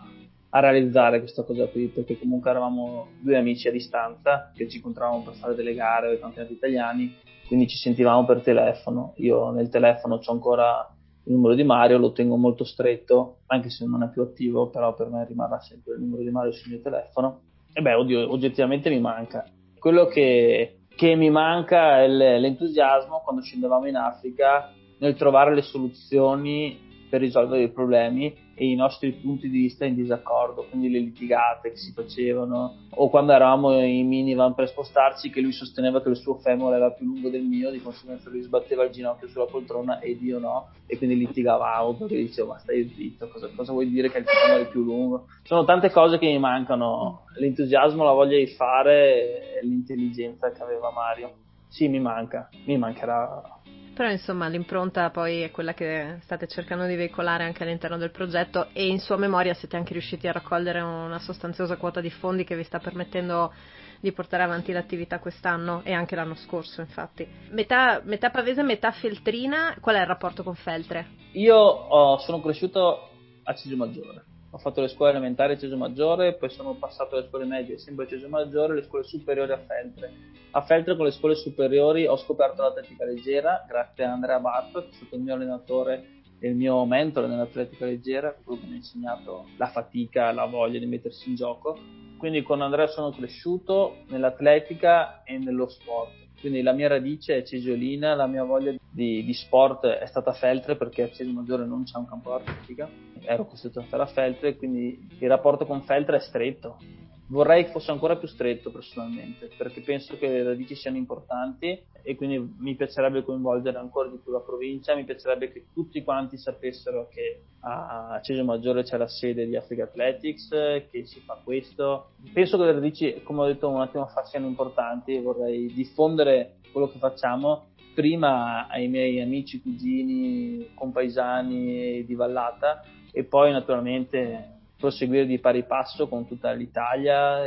a 0.56 0.60
realizzare 0.60 1.20
questa 1.20 1.44
cosa 1.44 1.68
qui, 1.68 1.88
perché 1.88 2.18
comunque 2.20 2.52
eravamo 2.52 3.08
due 3.22 3.38
amici 3.38 3.68
a 3.68 3.72
distanza 3.72 4.52
che 4.54 4.70
ci 4.70 4.78
incontravamo 4.78 5.24
per 5.24 5.34
fare 5.34 5.56
delle 5.56 5.74
gare 5.74 6.10
o 6.10 6.12
i 6.14 6.20
campionati 6.20 6.54
italiani, 6.54 7.16
quindi 7.48 7.68
ci 7.68 7.78
sentivamo 7.78 8.24
per 8.24 8.42
telefono. 8.42 9.14
Io 9.18 9.50
nel 9.50 9.70
telefono 9.70 10.20
ho 10.24 10.32
ancora 10.32 10.88
il 11.26 11.34
numero 11.34 11.56
di 11.56 11.64
Mario, 11.64 11.98
lo 11.98 12.12
tengo 12.12 12.36
molto 12.36 12.66
stretto, 12.66 13.40
anche 13.48 13.72
se 13.72 13.86
non 13.86 14.04
è 14.04 14.10
più 14.10 14.22
attivo, 14.22 14.70
però 14.70 14.94
per 14.94 15.08
me 15.08 15.26
rimarrà 15.26 15.60
sempre 15.60 15.96
il 15.96 16.02
numero 16.02 16.22
di 16.22 16.30
Mario 16.30 16.52
sul 16.52 16.72
mio 16.72 16.82
telefono. 16.82 17.42
E 17.74 17.82
beh, 17.82 17.94
oddio, 17.96 18.32
oggettivamente 18.32 18.92
mi 18.92 19.00
manca. 19.00 19.46
Quello 19.80 20.06
che, 20.06 20.82
che 20.96 21.16
mi 21.16 21.32
manca 21.32 22.04
è 22.04 22.08
l'entusiasmo 22.08 23.22
quando 23.24 23.42
scendevamo 23.42 23.88
in 23.88 23.96
Africa 23.96 24.72
nel 25.00 25.16
trovare 25.16 25.56
le 25.56 25.64
soluzioni 25.64 26.93
per 27.14 27.22
risolvere 27.22 27.62
i 27.62 27.70
problemi 27.70 28.36
e 28.56 28.72
i 28.72 28.74
nostri 28.74 29.12
punti 29.12 29.48
di 29.48 29.60
vista 29.60 29.86
in 29.86 29.94
disaccordo, 29.94 30.66
quindi 30.68 30.90
le 30.90 30.98
litigate 30.98 31.70
che 31.70 31.78
si 31.78 31.92
facevano, 31.92 32.88
o 32.90 33.08
quando 33.12 33.34
eravamo 33.34 33.80
in 33.82 34.08
minivan 34.08 34.56
per 34.56 34.68
spostarci 34.68 35.30
che 35.30 35.40
lui 35.40 35.52
sosteneva 35.52 36.02
che 36.02 36.10
il 36.10 36.16
suo 36.16 36.40
femore 36.40 36.78
era 36.78 36.90
più 36.90 37.06
lungo 37.06 37.30
del 37.30 37.44
mio, 37.44 37.70
di 37.70 37.84
conseguenza 37.84 38.32
lui 38.32 38.42
sbatteva 38.42 38.84
il 38.86 38.90
ginocchio 38.90 39.28
sulla 39.28 39.46
poltrona 39.46 40.00
ed 40.00 40.24
io 40.24 40.40
no, 40.40 40.70
e 40.88 40.98
quindi 40.98 41.16
litigavamo 41.18 41.94
perché 41.94 42.16
dicevo 42.16 42.54
ma 42.54 42.58
stai 42.58 42.92
zitto, 42.96 43.28
cosa, 43.28 43.48
cosa 43.56 43.74
vuoi 43.74 43.88
dire 43.90 44.10
che 44.10 44.18
il 44.18 44.26
femore 44.26 44.64
è 44.64 44.70
più 44.70 44.84
lungo? 44.84 45.28
Sono 45.44 45.66
tante 45.66 45.92
cose 45.92 46.18
che 46.18 46.26
mi 46.26 46.40
mancano, 46.40 47.26
l'entusiasmo, 47.38 48.04
la 48.04 48.14
voglia 48.14 48.38
di 48.40 48.48
fare 48.48 49.60
e 49.60 49.64
l'intelligenza 49.64 50.52
che 50.52 50.64
aveva 50.64 50.90
Mario. 50.90 51.42
Sì, 51.74 51.88
mi 51.88 52.00
manca, 52.00 52.50
mi 52.66 52.78
mancherà 52.78 53.62
però 53.96 54.10
insomma 54.10 54.48
l'impronta 54.48 55.12
poi 55.12 55.42
è 55.42 55.52
quella 55.52 55.76
che 55.76 56.18
state 56.22 56.48
cercando 56.48 56.86
di 56.86 56.96
veicolare 56.96 57.44
anche 57.44 57.62
all'interno 57.62 57.98
del 57.98 58.10
progetto 58.10 58.70
e 58.74 58.88
in 58.88 58.98
sua 58.98 59.18
memoria 59.18 59.54
siete 59.54 59.78
anche 59.78 59.94
riusciti 59.94 60.28
a 60.28 60.32
raccogliere 60.32 60.82
una 60.82 61.20
sostanziosa 61.20 61.78
quota 61.78 62.02
di 62.02 62.10
fondi 62.10 62.44
che 62.44 62.56
vi 62.56 62.64
sta 62.64 62.80
permettendo 62.80 63.54
di 64.00 64.12
portare 64.12 64.42
avanti 64.42 64.72
l'attività 64.72 65.20
quest'anno 65.20 65.82
e 65.84 65.94
anche 65.94 66.16
l'anno 66.16 66.34
scorso 66.34 66.82
infatti. 66.82 67.28
Metà, 67.52 68.02
metà 68.04 68.32
pavese, 68.32 68.64
metà 68.64 68.92
feltrina, 68.92 69.78
qual 69.80 69.98
è 69.98 70.00
il 70.00 70.08
rapporto 70.08 70.42
con 70.42 70.56
Feltre? 70.56 71.06
Io 71.34 71.56
oh, 71.56 72.18
sono 72.18 72.42
cresciuto 72.42 73.10
a 73.44 73.54
Cesio 73.54 73.78
Maggiore 73.78 74.26
ho 74.54 74.60
fatto 74.60 74.82
le 74.82 74.88
scuole 74.88 75.10
elementari 75.10 75.54
a 75.54 75.58
Ceso 75.58 75.76
Maggiore, 75.78 76.36
poi 76.36 76.52
sono 76.52 76.76
passato 76.76 77.16
alle 77.16 77.26
scuole 77.28 77.46
medie 77.46 77.80
sempre 77.80 78.06
a 78.06 78.08
Ceso 78.08 78.30
Maggiore, 78.30 78.76
le 78.76 78.84
scuole 78.84 79.04
superiori 79.04 79.52
a 79.52 79.58
Feltre. 79.58 80.14
A 80.52 80.62
Feltre 80.62 80.96
con 80.96 81.06
le 81.06 81.12
scuole 81.12 81.34
superiori 81.34 82.06
ho 82.06 82.16
scoperto 82.18 82.62
l'atletica 82.62 83.04
leggera 83.04 83.66
grazie 83.68 84.04
a 84.04 84.12
Andrea 84.12 84.40
Barto, 84.40 84.82
che 84.82 84.90
è 84.90 84.94
stato 84.94 85.16
il 85.16 85.22
mio 85.22 85.34
allenatore 85.34 86.22
e 86.38 86.50
il 86.50 86.56
mio 86.56 86.86
mentore 86.86 87.26
nell'atletica 87.26 87.86
leggera, 87.86 88.32
quello 88.44 88.62
che 88.62 88.68
mi 88.68 88.74
ha 88.74 88.76
insegnato 88.76 89.48
la 89.58 89.70
fatica, 89.70 90.32
la 90.32 90.46
voglia 90.46 90.78
di 90.78 90.86
mettersi 90.86 91.30
in 91.30 91.36
gioco. 91.36 91.76
Quindi 92.20 92.44
con 92.44 92.62
Andrea 92.62 92.86
sono 92.86 93.10
cresciuto 93.10 94.04
nell'atletica 94.10 95.24
e 95.24 95.40
nello 95.40 95.68
sport 95.68 96.12
quindi 96.44 96.62
la 96.62 96.74
mia 96.74 96.90
radice 96.90 97.38
è 97.38 97.44
cesiolina, 97.44 98.16
la 98.16 98.28
mia 98.28 98.44
voglia 98.44 98.76
di, 98.90 99.24
di 99.24 99.34
sport 99.34 99.86
è 99.86 100.06
stata 100.08 100.34
Feltre 100.34 100.76
perché 100.76 101.04
a 101.04 101.08
Cesio 101.08 101.32
Maggiore 101.32 101.66
non 101.66 101.86
c'è 101.86 101.98
un 101.98 102.06
campo 102.06 102.32
d'atletica, 102.32 102.90
ero 103.22 103.46
costretto 103.46 103.80
a 103.80 103.84
stare 103.84 104.04
a 104.04 104.08
Feltre, 104.08 104.58
quindi 104.58 105.08
il 105.20 105.30
rapporto 105.30 105.66
con 105.66 105.84
Feltre 105.84 106.18
è 106.18 106.20
stretto, 106.20 106.80
vorrei 107.28 107.66
fosse 107.66 107.92
ancora 107.92 108.18
più 108.18 108.28
stretto 108.28 108.72
personalmente, 108.72 109.50
perché 109.58 109.82
penso 109.82 110.18
che 110.18 110.28
le 110.28 110.44
radici 110.44 110.76
siano 110.76 110.98
importanti 110.98 111.82
e 112.02 112.16
quindi 112.16 112.56
mi 112.60 112.76
piacerebbe 112.76 113.24
coinvolgere 113.24 113.78
ancora 113.78 114.10
di 114.10 114.20
più 114.22 114.32
la 114.32 114.42
provincia, 114.42 114.96
mi 114.96 115.06
piacerebbe 115.06 115.52
che 115.52 115.66
tutti 115.74 116.04
quanti 116.04 116.38
sapessero 116.38 117.08
che 117.08 117.44
a 117.62 118.20
Cesio 118.22 118.44
Maggiore 118.44 118.84
c'è 118.84 118.98
la 118.98 119.08
sede 119.08 119.46
di 119.46 119.56
Africa 119.56 119.84
Athletics, 119.84 120.50
che 120.92 121.06
si 121.06 121.22
fa 121.22 121.40
questo. 121.44 122.10
Penso 122.34 122.58
che 122.58 122.66
le 122.66 122.74
radici, 122.74 123.22
come 123.24 123.42
ho 123.42 123.46
detto 123.46 123.70
un 123.70 123.80
attimo 123.80 124.06
fa, 124.08 124.24
siano 124.24 124.48
importanti 124.48 125.16
e 125.16 125.22
vorrei 125.22 125.72
diffondere 125.74 126.58
quello 126.72 126.90
che 126.90 126.98
facciamo 126.98 127.68
prima 127.94 128.68
ai 128.68 128.88
miei 128.88 129.22
amici, 129.22 129.62
cugini, 129.62 130.72
compaesani 130.74 132.04
di 132.04 132.16
Vallata 132.16 132.84
e 133.12 133.24
poi 133.24 133.52
naturalmente 133.52 134.54
proseguire 134.84 135.26
di 135.26 135.40
pari 135.40 135.64
passo 135.64 136.10
con 136.10 136.28
tutta 136.28 136.52
l'Italia. 136.52 137.40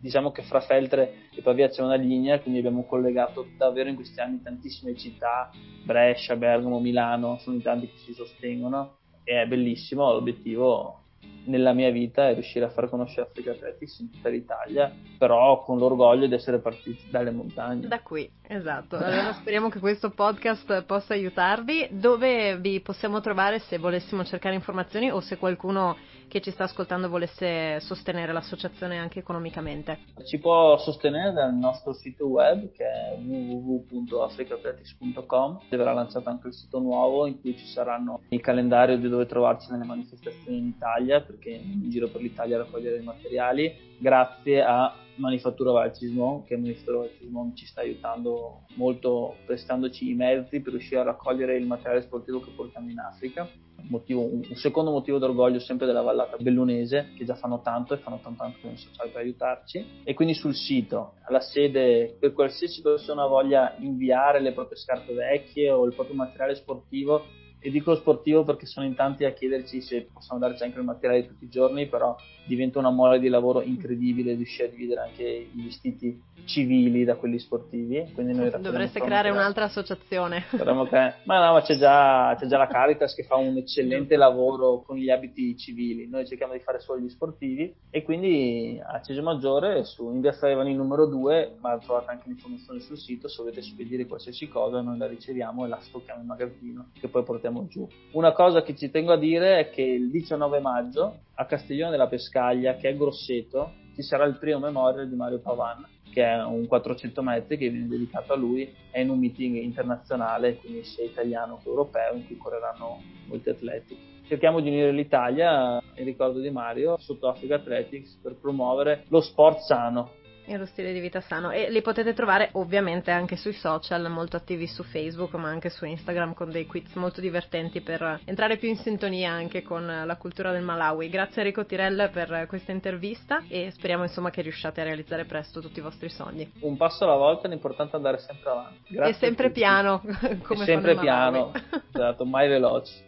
Diciamo 0.00 0.30
che 0.30 0.42
fra 0.42 0.60
Feltre 0.60 1.26
e 1.34 1.42
Pavia 1.42 1.68
c'è 1.68 1.82
una 1.82 1.96
linea, 1.96 2.38
quindi 2.38 2.60
abbiamo 2.60 2.84
collegato 2.84 3.48
davvero 3.56 3.88
in 3.88 3.96
questi 3.96 4.20
anni 4.20 4.40
tantissime 4.40 4.94
città, 4.94 5.50
Brescia, 5.82 6.36
Bergamo, 6.36 6.78
Milano, 6.78 7.38
sono 7.38 7.56
i 7.56 7.62
tanti 7.62 7.88
che 7.88 7.96
si 7.96 8.12
sostengono 8.12 8.98
e 9.24 9.42
è 9.42 9.46
bellissimo, 9.48 10.12
l'obiettivo 10.12 11.02
nella 11.46 11.72
mia 11.72 11.90
vita 11.90 12.28
è 12.28 12.34
riuscire 12.34 12.66
a 12.66 12.68
far 12.68 12.88
conoscere 12.88 13.22
Africa 13.22 13.52
Athletics 13.52 13.98
in 13.98 14.10
tutta 14.10 14.28
l'Italia, 14.28 14.92
però 15.18 15.62
con 15.64 15.78
l'orgoglio 15.78 16.26
di 16.26 16.34
essere 16.34 16.58
partiti 16.58 17.08
dalle 17.10 17.30
montagne. 17.30 17.88
Da 17.88 18.00
qui, 18.00 18.30
esatto. 18.46 18.96
Allora 18.96 19.32
speriamo 19.32 19.68
che 19.68 19.80
questo 19.80 20.10
podcast 20.10 20.84
possa 20.84 21.14
aiutarvi. 21.14 21.88
Dove 21.92 22.58
vi 22.58 22.80
possiamo 22.80 23.20
trovare 23.20 23.58
se 23.60 23.78
volessimo 23.78 24.24
cercare 24.24 24.54
informazioni 24.54 25.10
o 25.10 25.20
se 25.20 25.38
qualcuno 25.38 25.96
che 26.28 26.40
ci 26.40 26.50
sta 26.50 26.64
ascoltando 26.64 27.08
volesse 27.08 27.80
sostenere 27.80 28.32
l'associazione 28.32 28.98
anche 28.98 29.18
economicamente? 29.18 29.98
Ci 30.24 30.38
può 30.38 30.76
sostenere 30.78 31.32
dal 31.32 31.54
nostro 31.54 31.92
sito 31.94 32.26
web 32.26 32.70
che 32.72 32.84
è 32.84 33.16
www.africaathletics.com. 33.18 35.60
Verrà 35.70 35.92
lanciato 35.92 36.28
anche 36.28 36.48
il 36.48 36.54
sito 36.54 36.78
nuovo 36.78 37.26
in 37.26 37.40
cui 37.40 37.56
ci 37.56 37.66
saranno 37.66 38.20
il 38.28 38.40
calendario 38.40 38.96
di 38.98 39.08
dove 39.08 39.26
trovarci 39.26 39.72
nelle 39.72 39.84
manifestazioni 39.84 40.58
in 40.58 40.66
Italia 40.66 41.22
perché 41.22 41.50
in 41.50 41.90
giro 41.90 42.08
per 42.08 42.20
l'Italia 42.20 42.58
raccogliere 42.58 42.98
i 42.98 43.02
materiali 43.02 43.96
grazie 43.98 44.62
a 44.62 44.94
Manifattura 45.18 45.72
Valcismon 45.72 46.44
che 46.44 46.56
Manifattura 46.56 46.98
Valcismon 46.98 47.54
ci 47.54 47.66
sta 47.66 47.80
aiutando 47.80 48.62
molto 48.76 49.36
prestandoci 49.44 50.10
i 50.10 50.14
mezzi 50.14 50.60
per 50.60 50.72
riuscire 50.72 51.00
a 51.00 51.04
raccogliere 51.04 51.56
il 51.56 51.66
materiale 51.66 52.02
sportivo 52.02 52.40
che 52.40 52.50
portiamo 52.54 52.90
in 52.90 52.98
Africa. 52.98 53.48
Motivo, 53.90 54.22
un 54.22 54.42
secondo 54.54 54.90
motivo 54.90 55.18
d'orgoglio 55.18 55.60
sempre 55.60 55.86
della 55.86 56.02
vallata 56.02 56.36
bellunese 56.36 57.12
che 57.16 57.24
già 57.24 57.34
fanno 57.34 57.60
tanto 57.62 57.94
e 57.94 57.98
fanno 57.98 58.20
tanto 58.22 58.42
anche 58.42 58.60
con 58.60 58.72
i 58.72 58.76
sociali 58.76 59.10
per 59.10 59.22
aiutarci. 59.22 60.02
E 60.04 60.14
quindi 60.14 60.34
sul 60.34 60.54
sito 60.54 61.14
alla 61.26 61.40
sede 61.40 62.16
per 62.18 62.32
qualsiasi 62.32 62.82
persona 62.82 63.26
voglia 63.26 63.76
inviare 63.78 64.40
le 64.40 64.52
proprie 64.52 64.76
scarpe 64.76 65.14
vecchie 65.14 65.70
o 65.70 65.84
il 65.84 65.94
proprio 65.94 66.16
materiale 66.16 66.54
sportivo 66.56 67.46
e 67.60 67.70
dico 67.70 67.94
sportivo 67.96 68.44
perché 68.44 68.66
sono 68.66 68.86
in 68.86 68.94
tanti 68.94 69.24
a 69.24 69.32
chiederci 69.32 69.80
se 69.80 70.08
possono 70.12 70.38
darci 70.38 70.62
anche 70.62 70.78
il 70.78 70.84
materiale 70.84 71.26
tutti 71.26 71.44
i 71.44 71.48
giorni, 71.48 71.86
però 71.86 72.16
diventa 72.46 72.78
una 72.78 72.90
mole 72.90 73.18
di 73.18 73.28
lavoro 73.28 73.60
incredibile 73.62 74.34
riuscire 74.34 74.68
a 74.68 74.70
dividere 74.70 75.00
anche 75.02 75.24
i 75.24 75.62
vestiti 75.62 76.22
civili 76.44 77.04
da 77.04 77.16
quelli 77.16 77.38
sportivi. 77.38 78.10
Quindi 78.14 78.34
noi 78.34 78.50
Dovreste 78.58 79.00
creare 79.00 79.30
un'altra 79.30 79.64
associazione. 79.64 80.44
Cre- 80.48 81.16
ma 81.24 81.46
no, 81.46 81.52
ma 81.52 81.62
c'è 81.62 81.76
già, 81.76 82.34
c'è 82.38 82.46
già, 82.46 82.56
la 82.56 82.66
Caritas 82.66 83.14
che 83.14 83.24
fa 83.24 83.36
un 83.36 83.56
eccellente 83.56 84.16
lavoro 84.16 84.82
con 84.82 84.96
gli 84.96 85.10
abiti 85.10 85.56
civili. 85.56 86.08
Noi 86.08 86.26
cerchiamo 86.26 86.54
di 86.54 86.60
fare 86.60 86.80
solo 86.80 87.00
gli 87.00 87.08
sportivi 87.08 87.72
e 87.90 88.02
quindi 88.02 88.80
a 88.82 89.00
Cesio 89.02 89.22
Maggiore 89.22 89.84
su 89.84 90.10
in 90.10 90.20
via 90.20 90.32
numero 90.72 91.06
2, 91.06 91.56
ma 91.60 91.76
trovate 91.78 92.10
anche 92.12 92.28
l'informazione 92.28 92.80
sul 92.80 92.98
sito, 92.98 93.28
se 93.28 93.42
volete 93.42 93.62
spedire 93.62 94.06
qualsiasi 94.06 94.48
cosa 94.48 94.80
noi 94.80 94.96
la 94.96 95.06
riceviamo 95.06 95.64
e 95.64 95.68
la 95.68 95.78
stocchiamo 95.80 96.20
in 96.20 96.26
magazzino 96.26 96.90
che 96.98 97.08
poi 97.08 97.22
portiamo 97.24 97.47
giù. 97.66 97.88
Una 98.12 98.32
cosa 98.32 98.62
che 98.62 98.74
ci 98.74 98.90
tengo 98.90 99.12
a 99.12 99.18
dire 99.18 99.58
è 99.58 99.70
che 99.70 99.82
il 99.82 100.10
19 100.10 100.60
maggio 100.60 101.18
a 101.34 101.44
Castiglione 101.46 101.90
della 101.90 102.08
Pescaglia, 102.08 102.76
che 102.76 102.88
è 102.88 102.96
Grosseto, 102.96 103.72
ci 103.94 104.02
sarà 104.02 104.24
il 104.24 104.38
primo 104.38 104.58
memorial 104.58 105.08
di 105.08 105.16
Mario 105.16 105.40
Pavan, 105.40 105.86
che 106.12 106.24
è 106.24 106.42
un 106.44 106.66
400 106.66 107.22
metri 107.22 107.56
che 107.56 107.68
viene 107.68 107.86
dedicato 107.86 108.32
a 108.32 108.36
lui, 108.36 108.72
è 108.90 109.00
in 109.00 109.10
un 109.10 109.18
meeting 109.18 109.56
internazionale, 109.56 110.56
quindi 110.56 110.84
sia 110.84 111.04
italiano 111.04 111.58
che 111.62 111.68
europeo, 111.68 112.14
in 112.14 112.26
cui 112.26 112.36
correranno 112.36 113.00
molti 113.26 113.50
atleti. 113.50 113.96
Cerchiamo 114.26 114.60
di 114.60 114.68
unire 114.68 114.92
l'Italia, 114.92 115.80
in 115.94 116.04
ricordo 116.04 116.38
di 116.40 116.50
Mario, 116.50 116.96
sotto 116.98 117.28
Africa 117.28 117.56
Athletics 117.56 118.18
per 118.22 118.36
promuovere 118.36 119.04
lo 119.08 119.20
sport 119.20 119.60
sano, 119.60 120.10
lo 120.56 120.66
stile 120.66 120.92
di 120.92 121.00
vita 121.00 121.20
sano. 121.20 121.50
E 121.50 121.70
li 121.70 121.82
potete 121.82 122.14
trovare 122.14 122.50
ovviamente 122.52 123.10
anche 123.10 123.36
sui 123.36 123.52
social, 123.52 124.08
molto 124.10 124.36
attivi 124.36 124.66
su 124.66 124.82
Facebook, 124.82 125.34
ma 125.34 125.48
anche 125.48 125.68
su 125.68 125.84
Instagram 125.84 126.34
con 126.34 126.50
dei 126.50 126.66
quiz 126.66 126.94
molto 126.94 127.20
divertenti 127.20 127.80
per 127.80 128.20
entrare 128.24 128.56
più 128.56 128.68
in 128.68 128.76
sintonia 128.76 129.30
anche 129.30 129.62
con 129.62 129.86
la 129.86 130.16
cultura 130.16 130.52
del 130.52 130.62
Malawi. 130.62 131.08
Grazie 131.08 131.42
Enrico 131.42 131.66
Tirel 131.66 132.10
per 132.12 132.46
questa 132.48 132.72
intervista 132.72 133.42
e 133.48 133.70
speriamo 133.72 134.04
insomma 134.04 134.30
che 134.30 134.42
riusciate 134.42 134.80
a 134.80 134.84
realizzare 134.84 135.24
presto 135.24 135.60
tutti 135.60 135.80
i 135.80 135.82
vostri 135.82 136.08
sogni. 136.08 136.50
Un 136.60 136.76
passo 136.76 137.04
alla 137.04 137.16
volta, 137.16 137.48
l'importante 137.48 137.92
è 137.92 137.96
andare 137.96 138.18
sempre 138.18 138.50
avanti. 138.50 138.94
Grazie 138.94 139.12
e 139.12 139.16
sempre 139.16 139.50
piano, 139.50 140.02
come 140.42 140.62
e 140.62 140.66
sempre 140.66 140.96
piano, 140.96 141.52
esatto, 141.92 142.24
mai 142.24 142.48
veloci. 142.48 143.07